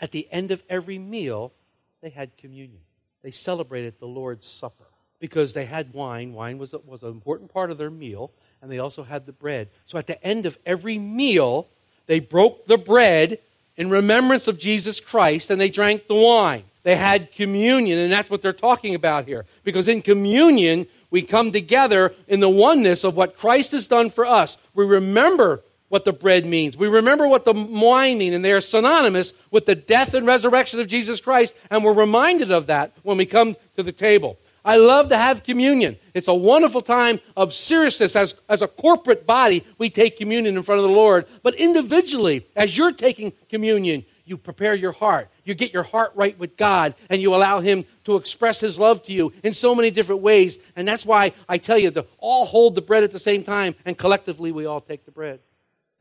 at 0.02 0.12
the 0.12 0.28
end 0.30 0.52
of 0.52 0.62
every 0.70 1.00
meal, 1.00 1.54
they 2.02 2.10
had 2.10 2.36
communion. 2.36 2.82
They 3.22 3.32
celebrated 3.32 3.94
the 3.98 4.08
Lord's 4.08 4.46
Supper 4.46 4.88
because 5.26 5.54
they 5.54 5.66
had 5.66 5.92
wine. 5.92 6.34
Wine 6.34 6.60
was, 6.60 6.76
was 6.86 7.02
an 7.02 7.10
important 7.10 7.52
part 7.52 7.72
of 7.72 7.80
their 7.80 7.90
meal, 7.90 8.30
and 8.62 8.72
they 8.72 8.78
also 8.78 9.02
had 9.02 9.26
the 9.26 9.32
bread. 9.32 9.70
So 9.88 9.98
at 9.98 10.06
the 10.06 10.24
end 10.24 10.46
of 10.46 10.56
every 10.68 11.00
meal, 11.00 11.68
they 12.06 12.20
broke 12.20 12.68
the 12.68 12.78
bread 12.78 13.40
in 13.76 13.90
remembrance 13.90 14.48
of 14.48 14.60
Jesus 14.60 15.00
Christ, 15.00 15.50
and 15.50 15.60
they 15.60 15.70
drank 15.70 16.06
the 16.06 16.14
wine. 16.14 16.64
They 16.84 16.96
had 16.96 17.32
communion, 17.32 17.98
and 17.98 18.14
that's 18.14 18.30
what 18.30 18.44
they're 18.44 18.54
talking 18.54 18.94
about 18.94 19.26
here. 19.26 19.48
Because 19.64 19.88
in 19.88 20.04
communion, 20.04 20.86
we 21.10 21.24
come 21.24 21.52
together 21.52 22.14
in 22.28 22.40
the 22.40 22.48
oneness 22.48 23.04
of 23.04 23.16
what 23.16 23.36
Christ 23.36 23.72
has 23.72 23.88
done 23.88 24.12
for 24.12 24.28
us. 24.28 24.58
We 24.76 24.86
remember 24.86 25.64
what 25.90 26.06
the 26.06 26.14
bread 26.14 26.46
means. 26.46 26.78
We 26.78 26.88
remember 26.88 27.28
what 27.28 27.46
the 27.46 27.54
wine 27.54 28.20
means, 28.20 28.36
and 28.36 28.46
they 28.46 28.52
are 28.52 28.62
synonymous 28.62 29.34
with 29.50 29.66
the 29.66 29.74
death 29.74 30.14
and 30.14 30.28
resurrection 30.28 30.80
of 30.80 30.88
Jesus 30.88 31.20
Christ, 31.20 31.56
and 31.72 31.84
we're 31.84 31.94
reminded 31.94 32.52
of 32.52 32.68
that 32.68 32.94
when 33.02 33.18
we 33.18 33.26
come 33.26 33.56
to 33.76 33.82
the 33.82 33.92
table. 33.92 34.38
I 34.66 34.78
love 34.78 35.10
to 35.10 35.18
have 35.18 35.44
communion. 35.44 35.98
It's 36.16 36.28
a 36.28 36.34
wonderful 36.34 36.82
time 36.82 37.20
of 37.38 37.54
seriousness. 37.54 38.16
As, 38.16 38.34
as 38.50 38.64
a 38.64 38.68
corporate 38.68 39.28
body, 39.28 39.64
we 39.78 39.92
take 39.92 40.18
communion 40.18 40.58
in 40.58 40.64
front 40.64 40.80
of 40.80 40.90
the 40.90 40.96
Lord. 40.96 41.28
But 41.44 41.54
individually, 41.54 42.48
as 42.56 42.76
you're 42.76 42.92
taking 42.92 43.32
communion, 43.48 44.06
you 44.26 44.38
prepare 44.38 44.74
your 44.74 44.92
heart. 44.92 45.30
You 45.44 45.54
get 45.54 45.72
your 45.72 45.84
heart 45.84 46.14
right 46.16 46.38
with 46.40 46.58
God, 46.58 46.96
and 47.12 47.22
you 47.22 47.36
allow 47.36 47.60
Him 47.60 47.86
to 48.06 48.16
express 48.16 48.60
His 48.60 48.80
love 48.80 49.04
to 49.04 49.14
you 49.14 49.32
in 49.44 49.54
so 49.54 49.76
many 49.76 49.92
different 49.92 50.22
ways. 50.22 50.58
And 50.76 50.88
that's 50.88 51.06
why 51.06 51.34
I 51.48 51.60
tell 51.60 51.78
you 51.78 51.92
to 51.92 52.08
all 52.18 52.46
hold 52.46 52.74
the 52.74 52.82
bread 52.82 53.04
at 53.04 53.12
the 53.12 53.20
same 53.20 53.44
time, 53.44 53.76
and 53.86 53.96
collectively 53.96 54.52
we 54.52 54.66
all 54.66 54.82
take 54.82 55.06
the 55.06 55.12
bread. 55.12 55.42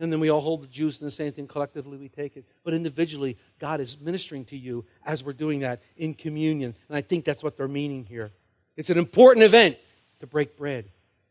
And 0.00 0.12
then 0.12 0.20
we 0.20 0.30
all 0.30 0.40
hold 0.40 0.62
the 0.62 0.66
juice 0.66 0.98
and 0.98 1.06
the 1.06 1.14
same 1.14 1.32
thing. 1.32 1.46
Collectively, 1.46 1.96
we 1.96 2.08
take 2.08 2.36
it. 2.36 2.44
But 2.64 2.74
individually, 2.74 3.36
God 3.60 3.80
is 3.80 3.96
ministering 4.00 4.44
to 4.46 4.56
you 4.56 4.84
as 5.06 5.22
we're 5.22 5.34
doing 5.34 5.60
that 5.60 5.82
in 5.96 6.14
communion. 6.14 6.74
And 6.88 6.96
I 6.96 7.00
think 7.00 7.24
that's 7.24 7.42
what 7.44 7.56
they're 7.56 7.68
meaning 7.68 8.04
here. 8.04 8.32
It's 8.76 8.90
an 8.90 8.98
important 8.98 9.44
event 9.44 9.76
to 10.20 10.26
break 10.26 10.56
bread 10.56 10.86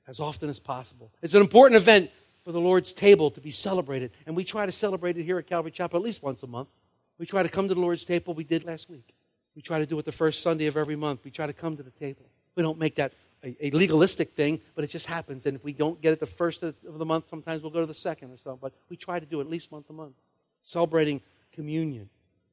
as 0.08 0.20
often 0.20 0.50
as 0.50 0.60
possible. 0.60 1.12
It's 1.22 1.34
an 1.34 1.42
important 1.42 1.82
event 1.82 2.12
for 2.44 2.52
the 2.52 2.60
Lord's 2.60 2.94
table 2.94 3.32
to 3.32 3.42
be 3.42 3.52
celebrated. 3.52 4.12
And 4.26 4.36
we 4.36 4.44
try 4.44 4.66
to 4.66 4.72
celebrate 4.72 5.18
it 5.18 5.24
here 5.24 5.38
at 5.38 5.48
Calvary 5.48 5.72
Chapel 5.72 5.98
at 5.98 6.04
least 6.04 6.22
once 6.22 6.44
a 6.44 6.48
month. 6.48 6.70
We 7.18 7.26
try 7.26 7.44
to 7.44 7.50
come 7.50 7.68
to 7.68 7.74
the 7.74 7.80
Lord's 7.80 8.04
table. 8.04 8.34
We 8.34 8.44
did 8.44 8.66
last 8.66 8.90
week. 8.90 9.14
We 9.56 9.62
try 9.62 9.80
to 9.80 9.86
do 9.86 9.98
it 10.00 10.06
the 10.06 10.12
first 10.12 10.42
Sunday 10.42 10.66
of 10.66 10.78
every 10.78 10.96
month. 10.96 11.22
We 11.24 11.32
try 11.32 11.48
to 11.48 11.54
come 11.54 11.78
to 11.78 11.84
the 11.84 11.92
table. 11.92 12.26
We 12.56 12.64
don't 12.64 12.80
make 12.80 12.96
that 12.96 13.14
a, 13.44 13.68
a 13.68 13.72
legalistic 13.72 14.36
thing, 14.36 14.62
but 14.76 14.84
it 14.84 14.90
just 14.90 15.06
happens. 15.06 15.46
And 15.46 15.56
if 15.56 15.64
we 15.64 15.74
don't 15.74 16.02
get 16.02 16.14
it 16.14 16.20
the 16.20 16.26
first 16.26 16.64
of 16.64 16.76
the 16.84 17.06
month, 17.06 17.26
sometimes 17.30 17.62
we'll 17.62 17.72
go 17.72 17.82
to 17.82 17.86
the 17.86 17.94
second 17.94 18.32
or 18.32 18.38
so. 18.38 18.58
But 18.60 18.74
we 18.90 18.98
try 18.98 19.20
to 19.20 19.26
do 19.26 19.40
it 19.40 19.44
at 19.44 19.50
least 19.50 19.72
once 19.72 19.90
a 19.90 19.94
month, 19.94 20.16
celebrating 20.64 21.22
communion. 21.54 22.10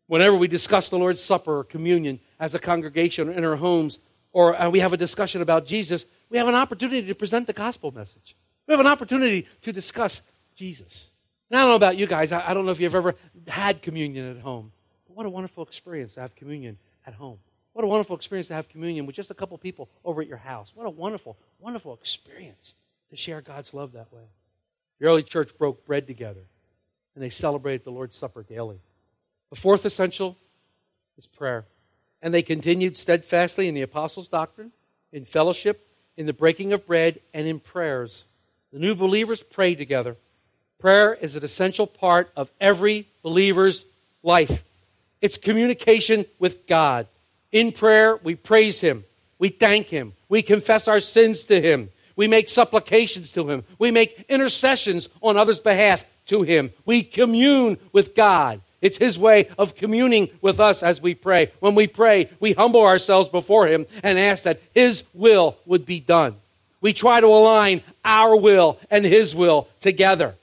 Whenever 0.08 0.36
we 0.36 0.48
discuss 0.48 0.88
the 0.88 0.98
Lord's 0.98 1.22
Supper 1.22 1.58
or 1.58 1.64
communion 1.64 2.20
as 2.38 2.54
a 2.54 2.58
congregation 2.58 3.28
or 3.28 3.32
in 3.32 3.44
our 3.44 3.56
homes, 3.56 3.98
or 4.32 4.60
uh, 4.60 4.70
we 4.70 4.80
have 4.80 4.92
a 4.92 4.96
discussion 4.96 5.42
about 5.42 5.66
Jesus, 5.66 6.04
we 6.28 6.38
have 6.38 6.48
an 6.48 6.54
opportunity 6.54 7.06
to 7.06 7.14
present 7.14 7.46
the 7.46 7.52
gospel 7.52 7.90
message. 7.90 8.36
We 8.66 8.72
have 8.72 8.80
an 8.80 8.86
opportunity 8.86 9.46
to 9.62 9.72
discuss 9.72 10.22
Jesus. 10.54 11.10
And 11.50 11.58
I 11.58 11.62
don't 11.62 11.70
know 11.70 11.76
about 11.76 11.96
you 11.96 12.06
guys. 12.06 12.30
I, 12.30 12.50
I 12.50 12.54
don't 12.54 12.64
know 12.64 12.72
if 12.72 12.80
you've 12.80 12.94
ever 12.94 13.16
had 13.48 13.82
communion 13.82 14.36
at 14.36 14.42
home. 14.42 14.72
But 15.06 15.16
what 15.16 15.26
a 15.26 15.30
wonderful 15.30 15.64
experience 15.64 16.14
to 16.14 16.20
have 16.20 16.36
communion 16.36 16.78
at 17.06 17.14
home. 17.14 17.38
What 17.72 17.84
a 17.84 17.88
wonderful 17.88 18.16
experience 18.16 18.48
to 18.48 18.54
have 18.54 18.68
communion 18.68 19.06
with 19.06 19.16
just 19.16 19.30
a 19.30 19.34
couple 19.34 19.56
people 19.58 19.88
over 20.04 20.20
at 20.20 20.28
your 20.28 20.36
house. 20.36 20.70
What 20.74 20.86
a 20.86 20.90
wonderful, 20.90 21.36
wonderful 21.58 21.94
experience 21.94 22.74
to 23.10 23.16
share 23.16 23.40
God's 23.40 23.74
love 23.74 23.92
that 23.92 24.12
way. 24.12 24.22
The 24.98 25.06
early 25.06 25.22
church 25.22 25.50
broke 25.58 25.86
bread 25.86 26.06
together, 26.06 26.42
and 27.14 27.24
they 27.24 27.30
celebrated 27.30 27.84
the 27.84 27.90
Lord's 27.90 28.16
Supper 28.16 28.42
daily. 28.42 28.80
The 29.50 29.56
fourth 29.56 29.84
essential 29.84 30.36
is 31.16 31.26
prayer. 31.26 31.64
And 32.22 32.34
they 32.34 32.42
continued 32.42 32.96
steadfastly 32.96 33.68
in 33.68 33.74
the 33.74 33.82
apostles' 33.82 34.28
doctrine, 34.28 34.72
in 35.12 35.24
fellowship, 35.24 35.86
in 36.16 36.26
the 36.26 36.32
breaking 36.32 36.72
of 36.72 36.86
bread, 36.86 37.20
and 37.32 37.46
in 37.46 37.60
prayers. 37.60 38.24
The 38.72 38.78
new 38.78 38.94
believers 38.94 39.42
prayed 39.42 39.78
together. 39.78 40.16
Prayer 40.78 41.14
is 41.14 41.36
an 41.36 41.44
essential 41.44 41.86
part 41.86 42.30
of 42.36 42.50
every 42.60 43.08
believer's 43.22 43.84
life. 44.22 44.64
It's 45.20 45.36
communication 45.36 46.24
with 46.38 46.66
God. 46.66 47.06
In 47.52 47.72
prayer, 47.72 48.16
we 48.22 48.34
praise 48.34 48.80
Him. 48.80 49.04
We 49.38 49.48
thank 49.48 49.88
Him. 49.88 50.14
We 50.28 50.42
confess 50.42 50.88
our 50.88 51.00
sins 51.00 51.44
to 51.44 51.60
Him. 51.60 51.90
We 52.16 52.28
make 52.28 52.48
supplications 52.48 53.30
to 53.32 53.48
Him. 53.48 53.64
We 53.78 53.90
make 53.90 54.24
intercessions 54.28 55.08
on 55.22 55.36
others' 55.36 55.60
behalf 55.60 56.04
to 56.26 56.42
Him. 56.42 56.70
We 56.84 57.02
commune 57.02 57.78
with 57.92 58.14
God. 58.14 58.60
It's 58.80 58.96
His 58.96 59.18
way 59.18 59.48
of 59.58 59.74
communing 59.74 60.30
with 60.40 60.60
us 60.60 60.82
as 60.82 61.00
we 61.00 61.14
pray. 61.14 61.52
When 61.60 61.74
we 61.74 61.86
pray, 61.86 62.30
we 62.40 62.52
humble 62.52 62.82
ourselves 62.82 63.28
before 63.28 63.66
Him 63.66 63.86
and 64.02 64.18
ask 64.18 64.44
that 64.44 64.60
His 64.74 65.02
will 65.12 65.56
would 65.66 65.84
be 65.84 66.00
done. 66.00 66.36
We 66.80 66.92
try 66.92 67.20
to 67.20 67.26
align 67.26 67.82
our 68.04 68.34
will 68.34 68.78
and 68.90 69.04
His 69.04 69.34
will 69.34 69.68
together. 69.80 70.34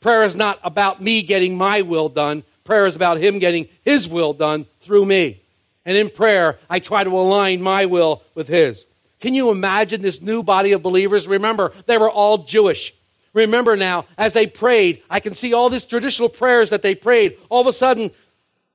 Prayer 0.00 0.24
is 0.24 0.36
not 0.36 0.60
about 0.62 1.02
me 1.02 1.22
getting 1.22 1.56
my 1.56 1.82
will 1.82 2.08
done. 2.08 2.44
Prayer 2.64 2.86
is 2.86 2.96
about 2.96 3.18
Him 3.18 3.38
getting 3.38 3.68
His 3.84 4.06
will 4.06 4.34
done 4.34 4.66
through 4.82 5.06
me. 5.06 5.40
And 5.86 5.96
in 5.96 6.10
prayer, 6.10 6.58
I 6.68 6.80
try 6.80 7.04
to 7.04 7.10
align 7.10 7.62
my 7.62 7.86
will 7.86 8.22
with 8.34 8.48
His. 8.48 8.84
Can 9.20 9.34
you 9.34 9.50
imagine 9.50 10.02
this 10.02 10.20
new 10.20 10.42
body 10.42 10.72
of 10.72 10.82
believers? 10.82 11.26
Remember, 11.26 11.72
they 11.86 11.96
were 11.96 12.10
all 12.10 12.38
Jewish. 12.38 12.94
Remember 13.36 13.76
now, 13.76 14.06
as 14.16 14.32
they 14.32 14.46
prayed, 14.46 15.02
I 15.10 15.20
can 15.20 15.34
see 15.34 15.52
all 15.52 15.68
these 15.68 15.84
traditional 15.84 16.30
prayers 16.30 16.70
that 16.70 16.80
they 16.80 16.94
prayed. 16.94 17.36
All 17.50 17.60
of 17.60 17.66
a 17.66 17.72
sudden, 17.72 18.10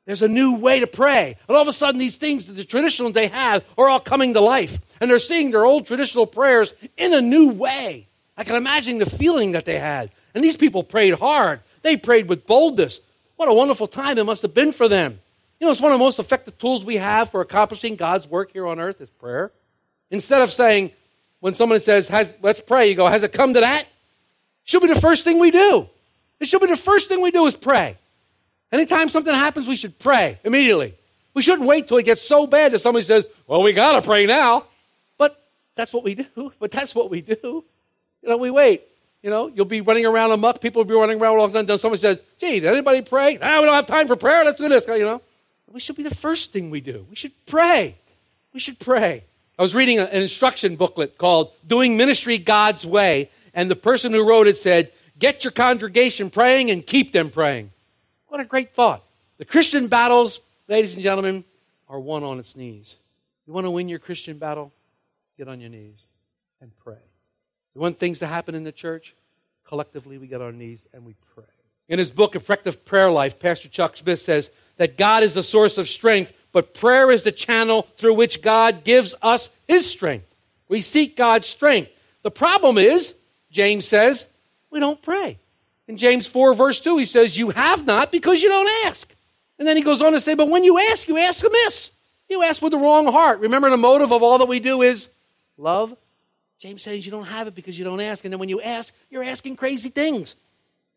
there's 0.06 0.22
a 0.22 0.28
new 0.28 0.54
way 0.54 0.80
to 0.82 0.88
pray. 0.88 1.36
And 1.48 1.58
all 1.58 1.64
of 1.64 1.68
a 1.68 1.74
sudden, 1.74 2.00
these 2.00 2.18
things, 2.18 2.46
that 2.46 2.54
the 2.54 2.64
traditional 2.64 3.12
they 3.12 3.28
had, 3.28 3.66
are 3.76 3.90
all 3.90 4.00
coming 4.00 4.36
to 4.36 4.40
life. 4.40 4.80
And 5.00 5.10
they're 5.10 5.18
seeing 5.18 5.50
their 5.50 5.66
old 5.66 5.88
traditional 5.88 6.28
prayers 6.28 6.76
in 6.96 7.12
a 7.12 7.22
new 7.22 7.50
way. 7.50 8.08
I 8.38 8.44
can 8.44 8.56
imagine 8.56 9.00
the 9.00 9.10
feeling 9.10 9.54
that 9.54 9.66
they 9.66 9.80
had. 9.80 10.12
And 10.36 10.44
these 10.44 10.58
people 10.58 10.84
prayed 10.84 11.16
hard. 11.16 11.62
They 11.82 11.98
prayed 11.98 12.30
with 12.30 12.46
boldness. 12.46 13.00
What 13.38 13.50
a 13.50 13.54
wonderful 13.54 13.88
time 13.88 14.20
it 14.20 14.26
must 14.26 14.44
have 14.44 14.54
been 14.54 14.74
for 14.74 14.88
them. 14.88 15.20
You 15.60 15.66
know, 15.66 15.72
it's 15.72 15.82
one 15.82 15.92
of 15.92 15.98
the 15.98 16.06
most 16.06 16.20
effective 16.20 16.60
tools 16.60 16.86
we 16.86 16.98
have 16.98 17.32
for 17.32 17.42
accomplishing 17.42 17.96
God's 17.96 18.28
work 18.28 18.52
here 18.52 18.68
on 18.68 18.80
earth 18.80 19.02
is 19.02 19.10
prayer. 19.10 19.52
Instead 20.12 20.44
of 20.44 20.54
saying, 20.54 20.92
when 21.40 21.56
someone 21.56 21.80
says, 21.80 22.12
let's 22.44 22.62
pray, 22.62 22.90
you 22.90 22.96
go, 22.96 23.08
has 23.08 23.24
it 23.24 23.34
come 23.34 23.56
to 23.56 23.62
that? 23.62 23.88
Should 24.64 24.82
be 24.82 24.88
the 24.88 25.02
first 25.02 25.24
thing 25.24 25.40
we 25.40 25.52
do. 25.52 25.88
It 26.40 26.48
should 26.48 26.62
be 26.62 26.68
the 26.68 26.78
first 26.78 27.08
thing 27.08 27.22
we 27.22 27.32
do 27.32 27.46
is 27.46 27.56
pray. 27.56 27.98
Anytime 28.72 29.10
something 29.10 29.34
happens, 29.34 29.68
we 29.68 29.76
should 29.76 30.00
pray 30.00 30.40
immediately. 30.44 30.96
We 31.34 31.42
shouldn't 31.42 31.68
wait 31.68 31.88
till 31.88 31.98
it 31.98 32.04
gets 32.04 32.22
so 32.22 32.48
bad 32.48 32.74
that 32.74 32.80
somebody 32.80 33.06
says, 33.06 33.26
well, 33.48 33.62
we 33.62 33.74
got 33.74 33.94
to 33.94 34.02
pray 34.02 34.26
now. 34.26 34.66
But 35.18 35.42
that's 35.76 35.94
what 35.94 36.04
we 36.04 36.16
do. 36.16 36.54
But 36.60 36.72
that's 36.72 36.94
what 36.96 37.10
we 37.10 37.22
do. 37.22 37.64
You 38.22 38.30
know, 38.30 38.38
we 38.38 38.52
wait. 38.52 38.84
You 39.22 39.30
know, 39.30 39.48
you'll 39.48 39.66
be 39.66 39.82
running 39.82 40.06
around 40.06 40.32
amok. 40.32 40.62
People 40.62 40.80
will 40.80 40.90
be 40.90 40.96
running 40.96 41.22
around 41.22 41.38
all 41.38 41.46
of 41.46 41.52
a 41.52 41.54
sudden. 41.54 41.78
Someone 41.78 42.00
says, 42.00 42.20
gee, 42.40 42.60
did 42.60 42.72
anybody 42.72 43.02
pray? 43.02 43.38
Ah, 43.42 43.60
we 43.60 43.66
don't 43.66 43.76
have 43.76 43.88
time 43.88 44.08
for 44.08 44.16
prayer. 44.16 44.44
Let's 44.44 44.58
do 44.58 44.68
this. 44.68 44.86
You 44.88 45.06
know, 45.06 45.22
we 45.72 45.80
should 45.80 45.96
be 45.96 46.04
the 46.04 46.16
first 46.16 46.52
thing 46.52 46.70
we 46.70 46.82
do. 46.82 47.06
We 47.10 47.16
should 47.16 47.34
pray. 47.46 47.98
We 48.54 48.60
should 48.60 48.80
pray. 48.80 49.24
I 49.60 49.62
was 49.62 49.76
reading 49.76 50.00
an 50.00 50.08
instruction 50.10 50.76
booklet 50.76 51.18
called 51.18 51.52
Doing 51.68 51.98
Ministry 51.98 52.40
God's 52.40 52.86
Way, 52.86 53.30
and 53.54 53.70
the 53.70 53.76
person 53.76 54.12
who 54.12 54.28
wrote 54.28 54.48
it 54.48 54.58
said, 54.58 54.92
Get 55.20 55.44
your 55.44 55.52
congregation 55.52 56.30
praying 56.30 56.72
and 56.72 56.86
keep 56.86 57.14
them 57.14 57.30
praying. 57.30 57.72
What 58.28 58.40
a 58.40 58.46
great 58.46 58.74
thought. 58.74 59.04
The 59.38 59.46
Christian 59.46 59.88
battles, 59.88 60.40
ladies 60.68 60.94
and 60.94 61.04
gentlemen, 61.04 61.44
are 61.88 62.00
won 62.00 62.24
on 62.24 62.40
its 62.40 62.56
knees. 62.56 62.96
You 63.46 63.54
want 63.54 63.66
to 63.66 63.72
win 63.72 63.90
your 63.90 64.00
Christian 64.00 64.38
battle? 64.38 64.72
Get 65.38 65.48
on 65.48 65.60
your 65.60 65.70
knees 65.70 66.00
and 66.62 66.72
pray. 66.84 66.96
You 67.76 67.82
want 67.82 68.00
things 68.00 68.20
to 68.20 68.28
happen 68.28 68.56
in 68.56 68.64
the 68.64 68.72
church? 68.72 69.14
Collectively, 69.66 70.18
we 70.18 70.28
get 70.28 70.42
on 70.42 70.48
our 70.48 70.52
knees 70.52 70.86
and 70.94 71.06
we 71.06 71.16
pray. 71.36 71.44
In 71.90 72.00
his 72.00 72.12
book, 72.12 72.36
Effective 72.36 72.86
Prayer 72.86 73.12
Life, 73.12 73.40
Pastor 73.40 73.68
Chuck 73.68 73.98
Smith 73.98 74.22
says 74.22 74.50
that 74.78 74.98
God 74.98 75.24
is 75.24 75.34
the 75.34 75.44
source 75.44 75.78
of 75.78 75.90
strength, 75.90 76.32
but 76.52 76.74
prayer 76.74 77.12
is 77.12 77.24
the 77.24 77.32
channel 77.32 77.88
through 77.98 78.14
which 78.14 78.42
God 78.42 78.84
gives 78.84 79.14
us 79.22 79.50
his 79.68 79.86
strength. 79.86 80.28
We 80.68 80.82
seek 80.82 81.18
God's 81.18 81.48
strength. 81.48 81.92
The 82.24 82.32
problem 82.32 82.78
is, 82.78 83.14
James 83.52 83.88
says, 83.88 84.26
we 84.72 84.80
don't 84.80 85.02
pray. 85.02 85.38
In 85.88 85.98
James 85.98 86.26
4, 86.26 86.54
verse 86.54 86.80
2, 86.80 86.98
he 86.98 87.06
says, 87.06 87.38
You 87.38 87.50
have 87.50 87.86
not 87.86 88.12
because 88.12 88.42
you 88.42 88.48
don't 88.50 88.88
ask. 88.88 89.14
And 89.60 89.68
then 89.68 89.78
he 89.78 89.84
goes 89.84 90.02
on 90.02 90.14
to 90.14 90.22
say, 90.22 90.34
But 90.34 90.50
when 90.50 90.64
you 90.64 90.80
ask, 90.80 91.08
you 91.08 91.18
ask 91.18 91.44
amiss. 91.44 91.92
You 92.30 92.44
ask 92.44 92.62
with 92.62 92.72
the 92.72 92.78
wrong 92.78 93.12
heart. 93.12 93.42
Remember, 93.42 93.70
the 93.70 93.78
motive 93.78 94.14
of 94.14 94.24
all 94.24 94.38
that 94.38 94.48
we 94.48 94.62
do 94.62 94.82
is 94.82 95.10
love. 95.58 95.94
James 96.60 96.82
says 96.82 97.06
you 97.06 97.12
don't 97.12 97.26
have 97.26 97.48
it 97.48 97.56
because 97.56 97.78
you 97.78 97.84
don't 97.84 98.00
ask. 98.00 98.24
And 98.24 98.32
then 98.32 98.40
when 98.40 98.48
you 98.48 98.62
ask, 98.62 98.94
you're 99.10 99.24
asking 99.24 99.58
crazy 99.58 99.90
things. 99.90 100.36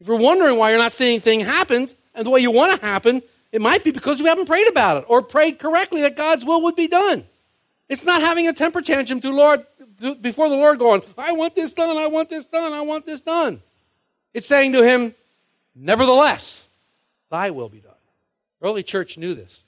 If 0.00 0.06
you're 0.06 0.16
wondering 0.16 0.56
why 0.58 0.70
you're 0.70 0.78
not 0.78 0.92
seeing 0.92 1.20
things 1.20 1.44
happen 1.44 1.88
and 2.14 2.26
the 2.26 2.30
way 2.30 2.40
you 2.40 2.50
want 2.50 2.78
to 2.78 2.86
happen, 2.86 3.22
it 3.50 3.60
might 3.60 3.82
be 3.82 3.90
because 3.90 4.20
you 4.20 4.26
haven't 4.26 4.46
prayed 4.46 4.68
about 4.68 4.98
it 4.98 5.04
or 5.08 5.22
prayed 5.22 5.58
correctly 5.58 6.02
that 6.02 6.16
God's 6.16 6.44
will 6.44 6.62
would 6.62 6.76
be 6.76 6.86
done. 6.86 7.24
It's 7.88 8.04
not 8.04 8.20
having 8.20 8.46
a 8.46 8.52
temper 8.52 8.82
tantrum 8.82 9.20
to 9.20 9.30
Lord 9.30 9.64
before 10.20 10.48
the 10.48 10.56
Lord 10.56 10.78
going, 10.78 11.02
I 11.16 11.32
want 11.32 11.54
this 11.54 11.72
done, 11.72 11.96
I 11.96 12.06
want 12.06 12.28
this 12.28 12.46
done, 12.46 12.72
I 12.72 12.80
want 12.80 13.06
this 13.06 13.20
done. 13.20 13.62
It's 14.32 14.46
saying 14.46 14.72
to 14.72 14.82
him, 14.82 15.14
Nevertheless, 15.74 16.66
thy 17.30 17.50
will 17.50 17.68
be 17.68 17.80
done. 17.80 17.92
Early 18.62 18.82
church 18.82 19.18
knew 19.18 19.34
this. 19.34 19.60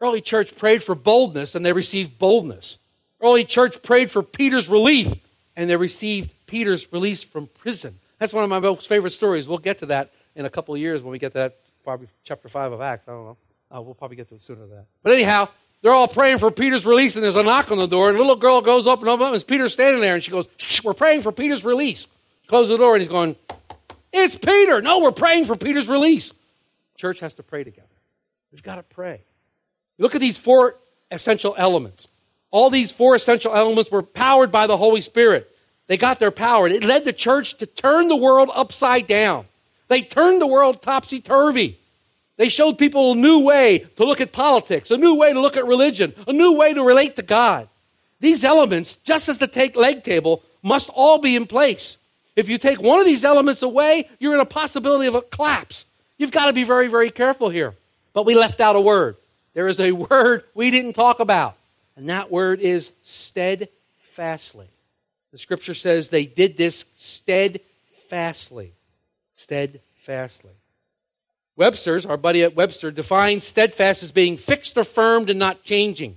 Early 0.00 0.20
church 0.20 0.56
prayed 0.56 0.82
for 0.82 0.94
boldness 0.94 1.54
and 1.54 1.64
they 1.64 1.72
received 1.72 2.18
boldness. 2.18 2.78
Early 3.20 3.44
church 3.44 3.82
prayed 3.82 4.10
for 4.10 4.22
Peter's 4.22 4.68
relief 4.68 5.14
and 5.56 5.70
they 5.70 5.76
received 5.76 6.30
Peter's 6.46 6.92
release 6.92 7.22
from 7.22 7.46
prison. 7.46 7.98
That's 8.18 8.32
one 8.32 8.44
of 8.44 8.50
my 8.50 8.58
most 8.58 8.88
favorite 8.88 9.12
stories. 9.12 9.46
We'll 9.46 9.58
get 9.58 9.78
to 9.80 9.86
that 9.86 10.10
in 10.34 10.44
a 10.44 10.50
couple 10.50 10.74
of 10.74 10.80
years 10.80 11.02
when 11.02 11.12
we 11.12 11.18
get 11.18 11.32
to 11.32 11.38
that, 11.38 11.56
probably 11.84 12.08
chapter 12.24 12.48
5 12.48 12.72
of 12.72 12.80
Acts. 12.80 13.08
I 13.08 13.12
don't 13.12 13.24
know. 13.24 13.36
Uh, 13.74 13.80
we'll 13.80 13.94
probably 13.94 14.16
get 14.16 14.28
to 14.28 14.34
it 14.34 14.42
sooner 14.42 14.60
than 14.60 14.70
that. 14.70 14.86
But 15.02 15.12
anyhow, 15.12 15.48
they're 15.84 15.92
all 15.92 16.08
praying 16.08 16.38
for 16.38 16.50
Peter's 16.50 16.86
release, 16.86 17.14
and 17.14 17.22
there's 17.22 17.36
a 17.36 17.42
knock 17.42 17.70
on 17.70 17.76
the 17.76 17.86
door, 17.86 18.08
and 18.08 18.16
a 18.16 18.18
little 18.18 18.36
girl 18.36 18.62
goes 18.62 18.86
up 18.86 19.00
and 19.00 19.08
up, 19.10 19.20
and 19.20 19.46
Peter's 19.46 19.74
standing 19.74 20.00
there, 20.00 20.14
and 20.14 20.24
she 20.24 20.30
goes, 20.30 20.48
We're 20.82 20.94
praying 20.94 21.20
for 21.20 21.30
Peter's 21.30 21.62
release. 21.62 22.06
Close 22.46 22.68
the 22.68 22.78
door, 22.78 22.94
and 22.94 23.02
he's 23.02 23.10
going, 23.10 23.36
It's 24.10 24.34
Peter. 24.34 24.80
No, 24.80 25.00
we're 25.00 25.12
praying 25.12 25.44
for 25.44 25.56
Peter's 25.56 25.86
release. 25.86 26.32
Church 26.96 27.20
has 27.20 27.34
to 27.34 27.42
pray 27.42 27.64
together. 27.64 27.86
We've 28.50 28.62
got 28.62 28.76
to 28.76 28.82
pray. 28.82 29.24
Look 29.98 30.14
at 30.14 30.22
these 30.22 30.38
four 30.38 30.76
essential 31.10 31.54
elements. 31.58 32.08
All 32.50 32.70
these 32.70 32.90
four 32.90 33.14
essential 33.14 33.54
elements 33.54 33.90
were 33.90 34.02
powered 34.02 34.50
by 34.50 34.66
the 34.66 34.78
Holy 34.78 35.02
Spirit. 35.02 35.54
They 35.86 35.98
got 35.98 36.18
their 36.18 36.30
power. 36.30 36.66
It 36.66 36.82
led 36.82 37.04
the 37.04 37.12
church 37.12 37.58
to 37.58 37.66
turn 37.66 38.08
the 38.08 38.16
world 38.16 38.48
upside 38.54 39.06
down. 39.06 39.44
They 39.88 40.00
turned 40.00 40.40
the 40.40 40.46
world 40.46 40.80
topsy 40.80 41.20
turvy. 41.20 41.78
They 42.36 42.48
showed 42.48 42.78
people 42.78 43.12
a 43.12 43.16
new 43.16 43.40
way 43.40 43.80
to 43.96 44.04
look 44.04 44.20
at 44.20 44.32
politics, 44.32 44.90
a 44.90 44.96
new 44.96 45.14
way 45.14 45.32
to 45.32 45.40
look 45.40 45.56
at 45.56 45.66
religion, 45.66 46.14
a 46.26 46.32
new 46.32 46.52
way 46.52 46.74
to 46.74 46.82
relate 46.82 47.16
to 47.16 47.22
God. 47.22 47.68
These 48.20 48.42
elements, 48.42 48.96
just 49.04 49.28
as 49.28 49.38
the 49.38 49.46
take 49.46 49.76
leg 49.76 50.02
table, 50.02 50.42
must 50.62 50.88
all 50.90 51.18
be 51.18 51.36
in 51.36 51.46
place. 51.46 51.96
If 52.34 52.48
you 52.48 52.58
take 52.58 52.80
one 52.80 52.98
of 52.98 53.06
these 53.06 53.24
elements 53.24 53.62
away, 53.62 54.08
you're 54.18 54.34
in 54.34 54.40
a 54.40 54.46
possibility 54.46 55.06
of 55.06 55.14
a 55.14 55.22
collapse. 55.22 55.84
You've 56.18 56.32
got 56.32 56.46
to 56.46 56.52
be 56.52 56.64
very, 56.64 56.88
very 56.88 57.10
careful 57.10 57.50
here. 57.50 57.74
But 58.12 58.26
we 58.26 58.34
left 58.34 58.60
out 58.60 58.76
a 58.76 58.80
word. 58.80 59.16
There 59.52 59.68
is 59.68 59.78
a 59.78 59.92
word 60.10 60.44
we 60.54 60.70
didn't 60.70 60.94
talk 60.94 61.20
about, 61.20 61.56
and 61.96 62.08
that 62.08 62.30
word 62.30 62.60
is 62.60 62.90
steadfastly. 63.02 64.68
The 65.32 65.38
scripture 65.38 65.74
says 65.74 66.08
they 66.08 66.26
did 66.26 66.56
this 66.56 66.84
steadfastly. 66.96 68.72
steadfastly. 69.34 70.52
Webster's, 71.56 72.04
our 72.04 72.16
buddy 72.16 72.42
at 72.42 72.56
Webster, 72.56 72.90
defines 72.90 73.44
steadfast 73.44 74.02
as 74.02 74.10
being 74.10 74.36
fixed 74.36 74.76
or 74.76 74.84
firmed 74.84 75.30
and 75.30 75.38
not 75.38 75.62
changing. 75.62 76.16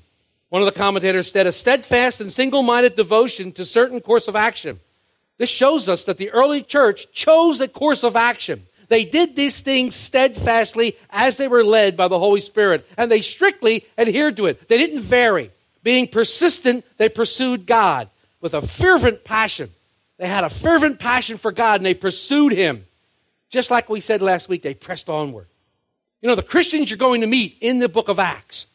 One 0.50 0.62
of 0.62 0.65
the 0.65 0.80
commentators 0.80 1.32
said, 1.32 1.45
a 1.45 1.52
steadfast 1.52 2.21
and 2.21 2.32
single 2.32 2.63
minded 2.63 2.95
devotion 2.95 3.52
to 3.54 3.65
certain 3.65 4.00
course 4.00 4.28
of 4.28 4.36
action. 4.36 4.80
This 5.38 5.50
shows 5.50 5.88
us 5.88 6.06
that 6.06 6.17
the 6.17 6.32
early 6.32 6.63
church 6.63 7.12
chose 7.12 7.60
a 7.60 7.67
course 7.67 8.04
of 8.04 8.15
action. 8.15 8.65
They 8.88 9.04
did 9.06 9.36
these 9.36 9.60
things 9.60 9.95
steadfastly 9.95 10.97
as 11.10 11.38
they 11.38 11.47
were 11.47 11.63
led 11.63 11.97
by 11.97 12.08
the 12.08 12.17
Holy 12.17 12.39
Spirit, 12.39 12.88
and 12.97 13.12
they 13.12 13.21
strictly 13.21 13.86
adhered 13.97 14.38
to 14.38 14.45
it. 14.45 14.67
They 14.69 14.78
didn't 14.78 15.02
vary. 15.02 15.52
Being 15.84 16.08
persistent, 16.08 16.86
they 16.97 17.10
pursued 17.10 17.65
God 17.65 18.10
with 18.41 18.54
a 18.54 18.65
fervent 18.65 19.23
passion. 19.23 19.71
They 20.17 20.28
had 20.28 20.43
a 20.43 20.50
fervent 20.50 21.00
passion 21.00 21.38
for 21.38 21.52
God, 21.52 21.82
and 21.82 21.86
they 21.86 21.93
pursued 21.93 22.54
Him. 22.54 22.86
Just 23.50 23.72
like 23.72 23.90
we 23.90 24.02
said 24.02 24.22
last 24.22 24.50
week, 24.50 24.62
they 24.62 24.74
pressed 24.74 25.10
onward. 25.10 25.48
You 26.22 26.30
know, 26.30 26.36
the 26.36 26.44
Christians 26.44 26.90
you're 26.90 26.98
going 26.98 27.22
to 27.22 27.28
meet 27.28 27.58
in 27.62 27.80
the 27.80 27.90
book 27.90 28.10
of 28.10 28.20
Acts, 28.20 28.66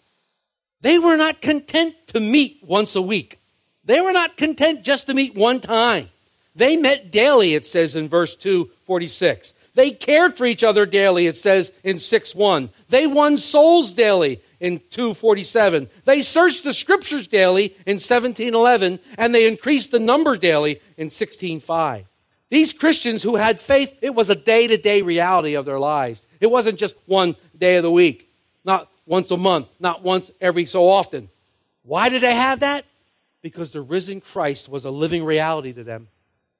they 0.80 0.98
were 0.98 1.16
not 1.16 1.40
content 1.40 1.94
to 2.08 2.20
meet 2.20 2.60
once 2.62 2.96
a 2.96 3.02
week. 3.02 3.40
They 3.84 4.00
were 4.00 4.12
not 4.12 4.36
content 4.36 4.82
just 4.82 5.06
to 5.06 5.14
meet 5.14 5.34
one 5.34 5.60
time. 5.60 6.10
They 6.54 6.76
met 6.76 7.10
daily, 7.10 7.54
it 7.54 7.66
says 7.66 7.96
in 7.96 8.08
verse 8.08 8.34
246. 8.36 9.54
They 9.74 9.90
cared 9.90 10.36
for 10.36 10.44
each 10.44 10.62
other 10.62 10.84
daily, 10.84 11.26
it 11.26 11.36
says 11.36 11.72
in 11.82 11.98
6 11.98 12.34
1. 12.34 12.70
They 12.90 13.06
won 13.06 13.38
souls 13.38 13.92
daily 13.92 14.42
in 14.60 14.80
247. 14.90 15.88
They 16.04 16.22
searched 16.22 16.64
the 16.64 16.74
scriptures 16.74 17.26
daily 17.26 17.74
in 17.86 17.94
1711, 17.94 19.00
and 19.16 19.34
they 19.34 19.46
increased 19.46 19.90
the 19.90 19.98
number 19.98 20.36
daily 20.36 20.80
in 20.96 21.06
1605. 21.06 22.06
These 22.52 22.74
Christians 22.74 23.22
who 23.22 23.36
had 23.36 23.60
faith, 23.60 23.96
it 24.02 24.14
was 24.14 24.28
a 24.28 24.34
day 24.34 24.66
to 24.66 24.76
day 24.76 25.00
reality 25.00 25.54
of 25.54 25.64
their 25.64 25.78
lives. 25.78 26.26
It 26.38 26.50
wasn't 26.50 26.78
just 26.78 26.94
one 27.06 27.34
day 27.58 27.76
of 27.76 27.82
the 27.82 27.90
week, 27.90 28.30
not 28.62 28.90
once 29.06 29.30
a 29.30 29.38
month, 29.38 29.68
not 29.80 30.02
once 30.02 30.30
every 30.38 30.66
so 30.66 30.86
often. 30.86 31.30
Why 31.82 32.10
did 32.10 32.22
they 32.22 32.34
have 32.34 32.60
that? 32.60 32.84
Because 33.40 33.70
the 33.70 33.80
risen 33.80 34.20
Christ 34.20 34.68
was 34.68 34.84
a 34.84 34.90
living 34.90 35.24
reality 35.24 35.72
to 35.72 35.82
them. 35.82 36.08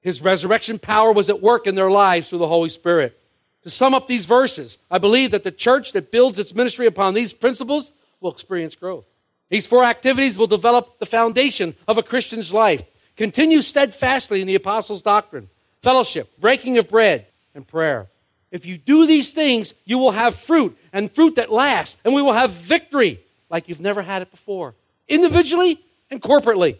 His 0.01 0.19
resurrection 0.19 0.79
power 0.79 1.11
was 1.11 1.29
at 1.29 1.43
work 1.43 1.67
in 1.67 1.75
their 1.75 1.91
lives 1.91 2.27
through 2.27 2.39
the 2.39 2.47
Holy 2.47 2.69
Spirit. 2.69 3.15
To 3.61 3.69
sum 3.69 3.93
up 3.93 4.07
these 4.07 4.25
verses, 4.25 4.79
I 4.89 4.97
believe 4.97 5.29
that 5.29 5.43
the 5.43 5.51
church 5.51 5.91
that 5.91 6.11
builds 6.11 6.39
its 6.39 6.55
ministry 6.55 6.87
upon 6.87 7.13
these 7.13 7.33
principles 7.33 7.91
will 8.19 8.31
experience 8.31 8.73
growth. 8.73 9.05
These 9.51 9.67
four 9.67 9.83
activities 9.83 10.39
will 10.39 10.47
develop 10.47 10.97
the 10.97 11.05
foundation 11.05 11.75
of 11.87 11.99
a 11.99 12.03
Christian's 12.03 12.51
life. 12.51 12.81
Continue 13.15 13.61
steadfastly 13.61 14.41
in 14.41 14.47
the 14.47 14.55
apostles' 14.55 15.03
doctrine, 15.03 15.49
fellowship, 15.83 16.31
breaking 16.39 16.77
of 16.79 16.89
bread, 16.89 17.27
and 17.53 17.67
prayer. 17.67 18.07
If 18.51 18.65
you 18.65 18.77
do 18.77 19.05
these 19.05 19.31
things, 19.31 19.73
you 19.85 19.97
will 19.97 20.11
have 20.11 20.35
fruit, 20.35 20.77
and 20.91 21.11
fruit 21.11 21.35
that 21.35 21.51
lasts, 21.51 21.97
and 22.03 22.13
we 22.13 22.21
will 22.21 22.33
have 22.33 22.51
victory 22.51 23.19
like 23.49 23.67
you've 23.69 23.79
never 23.79 24.01
had 24.01 24.21
it 24.21 24.31
before, 24.31 24.73
individually 25.07 25.79
and 26.09 26.21
corporately. 26.21 26.77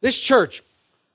This 0.00 0.16
church 0.16 0.62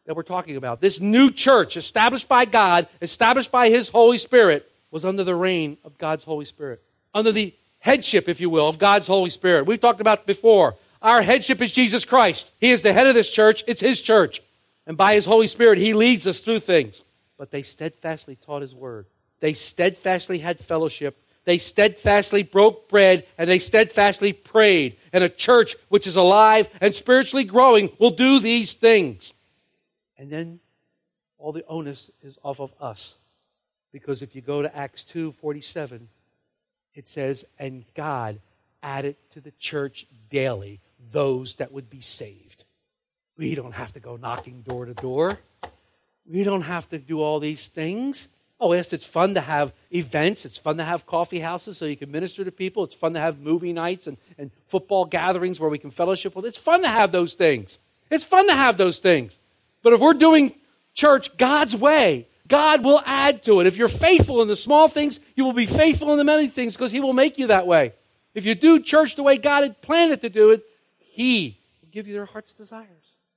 that 0.05 0.15
we're 0.15 0.23
talking 0.23 0.57
about, 0.57 0.81
this 0.81 0.99
new 0.99 1.31
church 1.31 1.77
established 1.77 2.27
by 2.27 2.45
God, 2.45 2.87
established 3.01 3.51
by 3.51 3.69
His 3.69 3.89
Holy 3.89 4.17
Spirit, 4.17 4.69
was 4.91 5.05
under 5.05 5.23
the 5.23 5.35
reign 5.35 5.77
of 5.83 5.97
God's 5.97 6.23
Holy 6.23 6.45
Spirit, 6.45 6.81
under 7.13 7.31
the 7.31 7.53
headship, 7.79 8.29
if 8.29 8.39
you 8.39 8.49
will, 8.49 8.67
of 8.67 8.77
God's 8.77 9.07
Holy 9.07 9.29
Spirit. 9.29 9.65
We've 9.65 9.79
talked 9.79 10.01
about 10.01 10.27
before. 10.27 10.75
Our 11.01 11.21
headship 11.21 11.61
is 11.61 11.71
Jesus 11.71 12.05
Christ. 12.05 12.45
He 12.59 12.71
is 12.71 12.81
the 12.81 12.93
head 12.93 13.07
of 13.07 13.15
this 13.15 13.29
church. 13.29 13.63
It's 13.67 13.81
His 13.81 13.99
church. 13.99 14.41
And 14.85 14.97
by 14.97 15.15
His 15.15 15.25
Holy 15.25 15.47
Spirit, 15.47 15.79
He 15.79 15.93
leads 15.93 16.27
us 16.27 16.39
through 16.39 16.59
things. 16.59 17.01
But 17.37 17.51
they 17.51 17.63
steadfastly 17.63 18.35
taught 18.35 18.61
His 18.61 18.75
word. 18.75 19.07
They 19.39 19.53
steadfastly 19.53 20.39
had 20.39 20.59
fellowship. 20.59 21.17
They 21.45 21.57
steadfastly 21.57 22.43
broke 22.43 22.87
bread 22.87 23.25
and 23.37 23.49
they 23.49 23.59
steadfastly 23.59 24.31
prayed. 24.31 24.97
And 25.11 25.23
a 25.23 25.29
church 25.29 25.75
which 25.89 26.07
is 26.07 26.15
alive 26.15 26.69
and 26.79 26.95
spiritually 26.95 27.43
growing 27.43 27.91
will 27.99 28.11
do 28.11 28.39
these 28.39 28.73
things. 28.73 29.33
And 30.17 30.31
then 30.31 30.61
all 31.37 31.51
the 31.51 31.65
onus 31.65 32.09
is 32.21 32.37
off 32.43 32.61
of 32.61 32.73
us. 32.79 33.15
Because 33.91 34.21
if 34.21 34.35
you 34.35 34.41
go 34.41 34.61
to 34.61 34.75
Acts 34.75 35.03
2:47, 35.03 36.07
it 36.95 37.07
says, 37.07 37.43
"And 37.59 37.85
God 37.93 38.39
added 38.81 39.17
to 39.31 39.41
the 39.41 39.51
church 39.59 40.07
daily 40.29 40.79
those 41.11 41.55
that 41.55 41.71
would 41.71 41.89
be 41.89 42.01
saved." 42.01 42.63
We 43.35 43.55
don't 43.55 43.73
have 43.73 43.91
to 43.93 43.99
go 43.99 44.15
knocking 44.15 44.61
door 44.61 44.85
to 44.85 44.93
door. 44.93 45.39
We 46.25 46.43
don't 46.43 46.61
have 46.61 46.87
to 46.89 46.97
do 46.97 47.21
all 47.21 47.39
these 47.39 47.67
things. 47.67 48.27
Oh, 48.59 48.73
yes, 48.73 48.93
it's 48.93 49.05
fun 49.05 49.33
to 49.33 49.41
have 49.41 49.73
events. 49.91 50.45
It's 50.45 50.57
fun 50.57 50.77
to 50.77 50.83
have 50.83 51.05
coffee 51.05 51.41
houses 51.41 51.77
so 51.77 51.85
you 51.85 51.97
can 51.97 52.11
minister 52.11 52.45
to 52.45 52.51
people. 52.51 52.83
It's 52.85 52.95
fun 52.95 53.13
to 53.13 53.19
have 53.19 53.39
movie 53.39 53.73
nights 53.73 54.07
and, 54.07 54.17
and 54.37 54.51
football 54.69 55.05
gatherings 55.05 55.59
where 55.59 55.69
we 55.69 55.77
can 55.77 55.91
fellowship 55.91 56.35
with. 56.35 56.45
It's 56.45 56.57
fun 56.57 56.81
to 56.83 56.87
have 56.87 57.11
those 57.11 57.33
things. 57.33 57.79
It's 58.09 58.23
fun 58.23 58.47
to 58.47 58.53
have 58.53 58.77
those 58.77 58.99
things. 58.99 59.37
But 59.81 59.93
if 59.93 59.99
we're 59.99 60.13
doing 60.13 60.55
church 60.93 61.35
God's 61.37 61.75
way, 61.75 62.27
God 62.47 62.83
will 62.83 63.01
add 63.05 63.43
to 63.43 63.59
it. 63.59 63.67
If 63.67 63.75
you're 63.75 63.89
faithful 63.89 64.41
in 64.41 64.47
the 64.47 64.55
small 64.55 64.87
things, 64.87 65.19
you 65.35 65.43
will 65.43 65.53
be 65.53 65.65
faithful 65.65 66.11
in 66.11 66.17
the 66.17 66.23
many 66.23 66.47
things 66.47 66.73
because 66.73 66.91
He 66.91 67.01
will 67.01 67.13
make 67.13 67.37
you 67.37 67.47
that 67.47 67.67
way. 67.67 67.93
If 68.33 68.45
you 68.45 68.55
do 68.55 68.79
church 68.79 69.15
the 69.15 69.23
way 69.23 69.37
God 69.37 69.63
had 69.63 69.81
planned 69.81 70.11
it 70.11 70.21
to 70.21 70.29
do 70.29 70.51
it, 70.51 70.63
He 70.99 71.59
will 71.81 71.89
give 71.91 72.07
you 72.07 72.13
their 72.13 72.25
heart's 72.25 72.53
desires. 72.53 72.87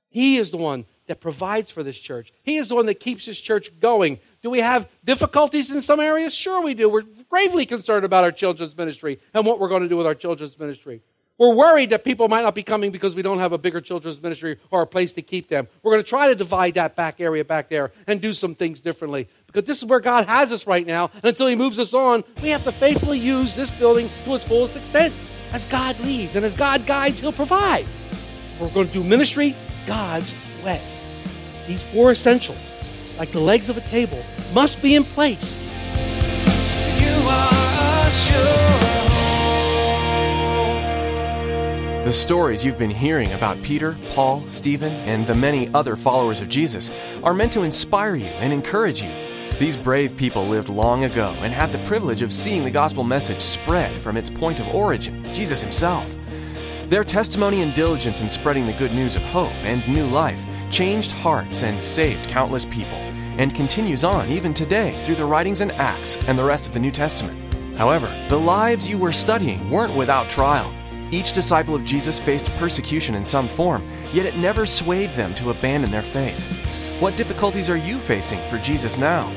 He 0.09 0.37
is 0.37 0.51
the 0.51 0.57
one 0.57 0.85
that 1.07 1.21
provides 1.21 1.71
for 1.71 1.83
this 1.83 1.97
church. 1.97 2.31
He 2.43 2.57
is 2.57 2.69
the 2.69 2.75
one 2.75 2.85
that 2.85 2.99
keeps 2.99 3.25
this 3.25 3.39
church 3.39 3.71
going. 3.79 4.19
Do 4.41 4.49
we 4.49 4.59
have 4.59 4.87
difficulties 5.03 5.71
in 5.71 5.81
some 5.81 5.99
areas? 5.99 6.33
Sure, 6.33 6.61
we 6.61 6.73
do. 6.73 6.89
We're 6.89 7.03
gravely 7.29 7.65
concerned 7.65 8.05
about 8.05 8.23
our 8.23 8.31
children's 8.31 8.77
ministry 8.77 9.19
and 9.33 9.45
what 9.45 9.59
we're 9.59 9.69
going 9.69 9.83
to 9.83 9.89
do 9.89 9.97
with 9.97 10.05
our 10.05 10.15
children's 10.15 10.57
ministry. 10.59 11.01
We're 11.37 11.53
worried 11.53 11.91
that 11.91 12.03
people 12.03 12.27
might 12.27 12.41
not 12.41 12.55
be 12.55 12.63
coming 12.63 12.91
because 12.91 13.13
we 13.13 13.21
don't 13.21 13.37
have 13.37 13.51
a 13.51 13.59
bigger 13.59 13.79
children's 13.79 14.21
ministry 14.21 14.59
or 14.71 14.81
a 14.81 14.87
place 14.87 15.13
to 15.13 15.21
keep 15.21 15.49
them. 15.49 15.67
We're 15.83 15.93
going 15.93 16.03
to 16.03 16.09
try 16.09 16.29
to 16.29 16.35
divide 16.35 16.73
that 16.75 16.95
back 16.95 17.21
area 17.21 17.45
back 17.45 17.69
there 17.69 17.91
and 18.07 18.19
do 18.19 18.33
some 18.33 18.55
things 18.55 18.79
differently 18.79 19.27
because 19.45 19.65
this 19.65 19.77
is 19.77 19.85
where 19.85 19.99
God 19.99 20.25
has 20.25 20.51
us 20.51 20.65
right 20.65 20.85
now. 20.85 21.11
And 21.13 21.25
until 21.25 21.45
He 21.45 21.55
moves 21.55 21.77
us 21.77 21.93
on, 21.93 22.23
we 22.41 22.49
have 22.49 22.63
to 22.63 22.71
faithfully 22.71 23.19
use 23.19 23.55
this 23.55 23.69
building 23.71 24.09
to 24.25 24.35
its 24.35 24.45
fullest 24.45 24.75
extent. 24.75 25.13
As 25.53 25.63
God 25.65 25.99
leads 25.99 26.35
and 26.35 26.43
as 26.43 26.55
God 26.55 26.85
guides, 26.87 27.19
He'll 27.19 27.31
provide. 27.31 27.85
We're 28.59 28.69
going 28.69 28.87
to 28.87 28.93
do 28.93 29.03
ministry 29.03 29.55
God's 29.85 30.33
way. 30.63 30.81
These 31.67 31.83
four 31.83 32.11
essentials, 32.11 32.57
like 33.19 33.31
the 33.31 33.39
legs 33.39 33.67
of 33.67 33.77
a 33.77 33.81
table, 33.81 34.23
must 34.53 34.81
be 34.81 34.95
in 34.95 35.03
place. 35.03 35.55
You 36.99 37.27
are 37.27 38.07
a 38.07 38.09
sure. 38.09 38.77
The 42.05 42.13
stories 42.13 42.63
you've 42.63 42.77
been 42.77 42.89
hearing 42.89 43.33
about 43.33 43.61
Peter, 43.63 43.97
Paul, 44.11 44.47
Stephen, 44.47 44.93
and 44.93 45.27
the 45.27 45.35
many 45.35 45.67
other 45.73 45.97
followers 45.97 46.39
of 46.39 46.47
Jesus 46.47 46.89
are 47.21 47.33
meant 47.33 47.51
to 47.51 47.63
inspire 47.63 48.15
you 48.15 48.27
and 48.27 48.53
encourage 48.53 49.03
you. 49.03 49.11
These 49.59 49.75
brave 49.75 50.15
people 50.15 50.47
lived 50.47 50.69
long 50.69 51.03
ago 51.03 51.35
and 51.39 51.53
had 51.53 51.73
the 51.73 51.79
privilege 51.79 52.21
of 52.21 52.31
seeing 52.31 52.63
the 52.63 52.71
gospel 52.71 53.03
message 53.03 53.41
spread 53.41 54.01
from 54.01 54.15
its 54.15 54.29
point 54.29 54.61
of 54.61 54.73
origin, 54.73 55.21
Jesus 55.35 55.61
himself. 55.61 56.15
Their 56.87 57.03
testimony 57.03 57.61
and 57.61 57.73
diligence 57.73 58.21
in 58.21 58.29
spreading 58.29 58.67
the 58.67 58.73
good 58.73 58.93
news 58.93 59.17
of 59.17 59.21
hope 59.23 59.51
and 59.65 59.85
new 59.93 60.07
life 60.07 60.41
changed 60.71 61.11
hearts 61.11 61.63
and 61.63 61.81
saved 61.81 62.27
countless 62.27 62.65
people, 62.65 62.97
and 63.37 63.53
continues 63.53 64.03
on 64.03 64.29
even 64.29 64.53
today 64.53 65.03
through 65.03 65.15
the 65.15 65.25
writings 65.25 65.61
and 65.61 65.71
Acts 65.73 66.15
and 66.27 66.37
the 66.37 66.43
rest 66.43 66.67
of 66.67 66.73
the 66.73 66.79
New 66.79 66.91
Testament. 66.91 67.53
However, 67.77 68.07
the 68.29 68.39
lives 68.39 68.87
you 68.87 68.97
were 68.97 69.11
studying 69.11 69.69
weren't 69.69 69.95
without 69.95 70.29
trial. 70.29 70.73
Each 71.11 71.31
disciple 71.31 71.75
of 71.75 71.85
Jesus 71.85 72.19
faced 72.19 72.47
persecution 72.57 73.15
in 73.15 73.23
some 73.23 73.47
form, 73.47 73.87
yet 74.11 74.25
it 74.25 74.37
never 74.37 74.65
swayed 74.65 75.13
them 75.13 75.33
to 75.35 75.51
abandon 75.51 75.91
their 75.91 76.01
faith. 76.01 76.45
What 76.99 77.15
difficulties 77.15 77.69
are 77.69 77.77
you 77.77 77.99
facing 77.99 78.47
for 78.49 78.57
Jesus 78.57 78.97
now? 78.97 79.31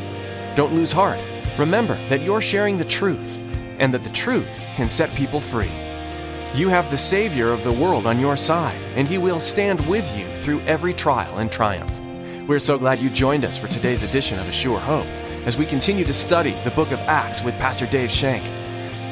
Don't 0.56 0.74
lose 0.74 0.90
heart. 0.90 1.22
Remember 1.58 1.94
that 2.08 2.22
you're 2.22 2.40
sharing 2.40 2.78
the 2.78 2.84
truth, 2.84 3.42
and 3.78 3.92
that 3.92 4.02
the 4.02 4.10
truth 4.10 4.58
can 4.74 4.88
set 4.88 5.14
people 5.14 5.40
free. 5.40 5.89
You 6.52 6.68
have 6.68 6.90
the 6.90 6.96
Savior 6.96 7.52
of 7.52 7.62
the 7.62 7.72
world 7.72 8.08
on 8.08 8.18
your 8.18 8.36
side, 8.36 8.80
and 8.96 9.06
He 9.06 9.18
will 9.18 9.38
stand 9.38 9.86
with 9.86 10.16
you 10.16 10.28
through 10.38 10.60
every 10.62 10.92
trial 10.92 11.38
and 11.38 11.48
triumph. 11.50 11.96
We're 12.48 12.58
so 12.58 12.76
glad 12.76 12.98
you 12.98 13.08
joined 13.08 13.44
us 13.44 13.56
for 13.56 13.68
today's 13.68 14.02
edition 14.02 14.36
of 14.36 14.48
A 14.48 14.52
Sure 14.52 14.80
Hope 14.80 15.06
as 15.46 15.56
we 15.56 15.64
continue 15.64 16.04
to 16.04 16.12
study 16.12 16.60
the 16.64 16.72
book 16.72 16.90
of 16.90 16.98
Acts 17.00 17.40
with 17.40 17.54
Pastor 17.58 17.86
Dave 17.86 18.10
Shank. 18.10 18.44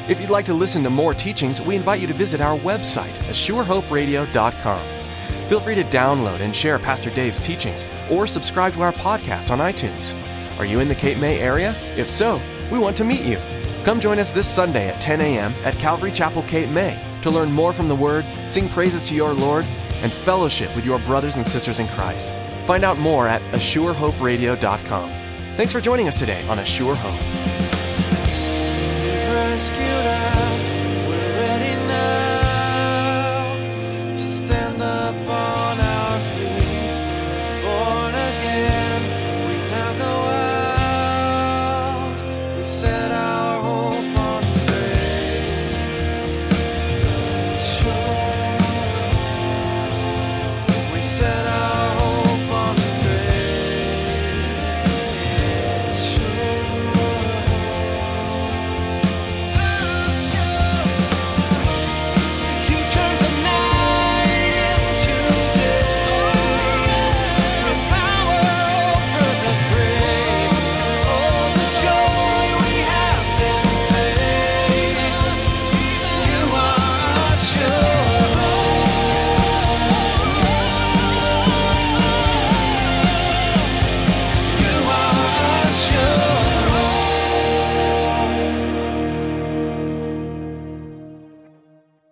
If 0.09 0.19
you'd 0.19 0.29
like 0.29 0.43
to 0.45 0.53
listen 0.53 0.83
to 0.83 0.89
more 0.89 1.13
teachings, 1.13 1.61
we 1.61 1.77
invite 1.77 2.01
you 2.01 2.07
to 2.07 2.13
visit 2.13 2.41
our 2.41 2.59
website, 2.59 3.15
ASureHopeRadio.com. 3.19 5.47
Feel 5.47 5.61
free 5.61 5.75
to 5.75 5.83
download 5.85 6.41
and 6.41 6.53
share 6.53 6.77
Pastor 6.77 7.09
Dave's 7.09 7.39
teachings 7.39 7.85
or 8.11 8.27
subscribe 8.27 8.73
to 8.73 8.81
our 8.81 8.91
podcast 8.91 9.49
on 9.49 9.59
iTunes. 9.59 10.13
Are 10.59 10.65
you 10.65 10.81
in 10.81 10.89
the 10.89 10.95
Cape 10.95 11.19
May 11.19 11.39
area? 11.39 11.73
If 11.95 12.09
so, 12.09 12.41
we 12.69 12.79
want 12.79 12.97
to 12.97 13.05
meet 13.05 13.21
you. 13.21 13.39
Come 13.85 14.01
join 14.01 14.19
us 14.19 14.31
this 14.31 14.47
Sunday 14.47 14.89
at 14.89 14.99
10 14.99 15.21
a.m. 15.21 15.53
at 15.63 15.79
Calvary 15.79 16.11
Chapel, 16.11 16.43
Cape 16.43 16.69
May 16.69 17.08
to 17.21 17.29
learn 17.29 17.51
more 17.51 17.73
from 17.73 17.87
the 17.87 17.95
Word, 17.95 18.25
sing 18.47 18.69
praises 18.69 19.07
to 19.07 19.15
your 19.15 19.33
Lord, 19.33 19.65
and 20.01 20.11
fellowship 20.11 20.73
with 20.75 20.85
your 20.85 20.99
brothers 20.99 21.35
and 21.35 21.45
sisters 21.45 21.79
in 21.79 21.87
Christ. 21.89 22.33
Find 22.65 22.83
out 22.83 22.97
more 22.97 23.27
at 23.27 23.41
ASureHopeRadio.com. 23.53 25.09
Thanks 25.57 25.71
for 25.71 25.81
joining 25.81 26.07
us 26.07 26.17
today 26.17 26.47
on 26.47 26.59
A 26.59 26.65
Sure 26.65 26.95
Hope. 26.95 27.19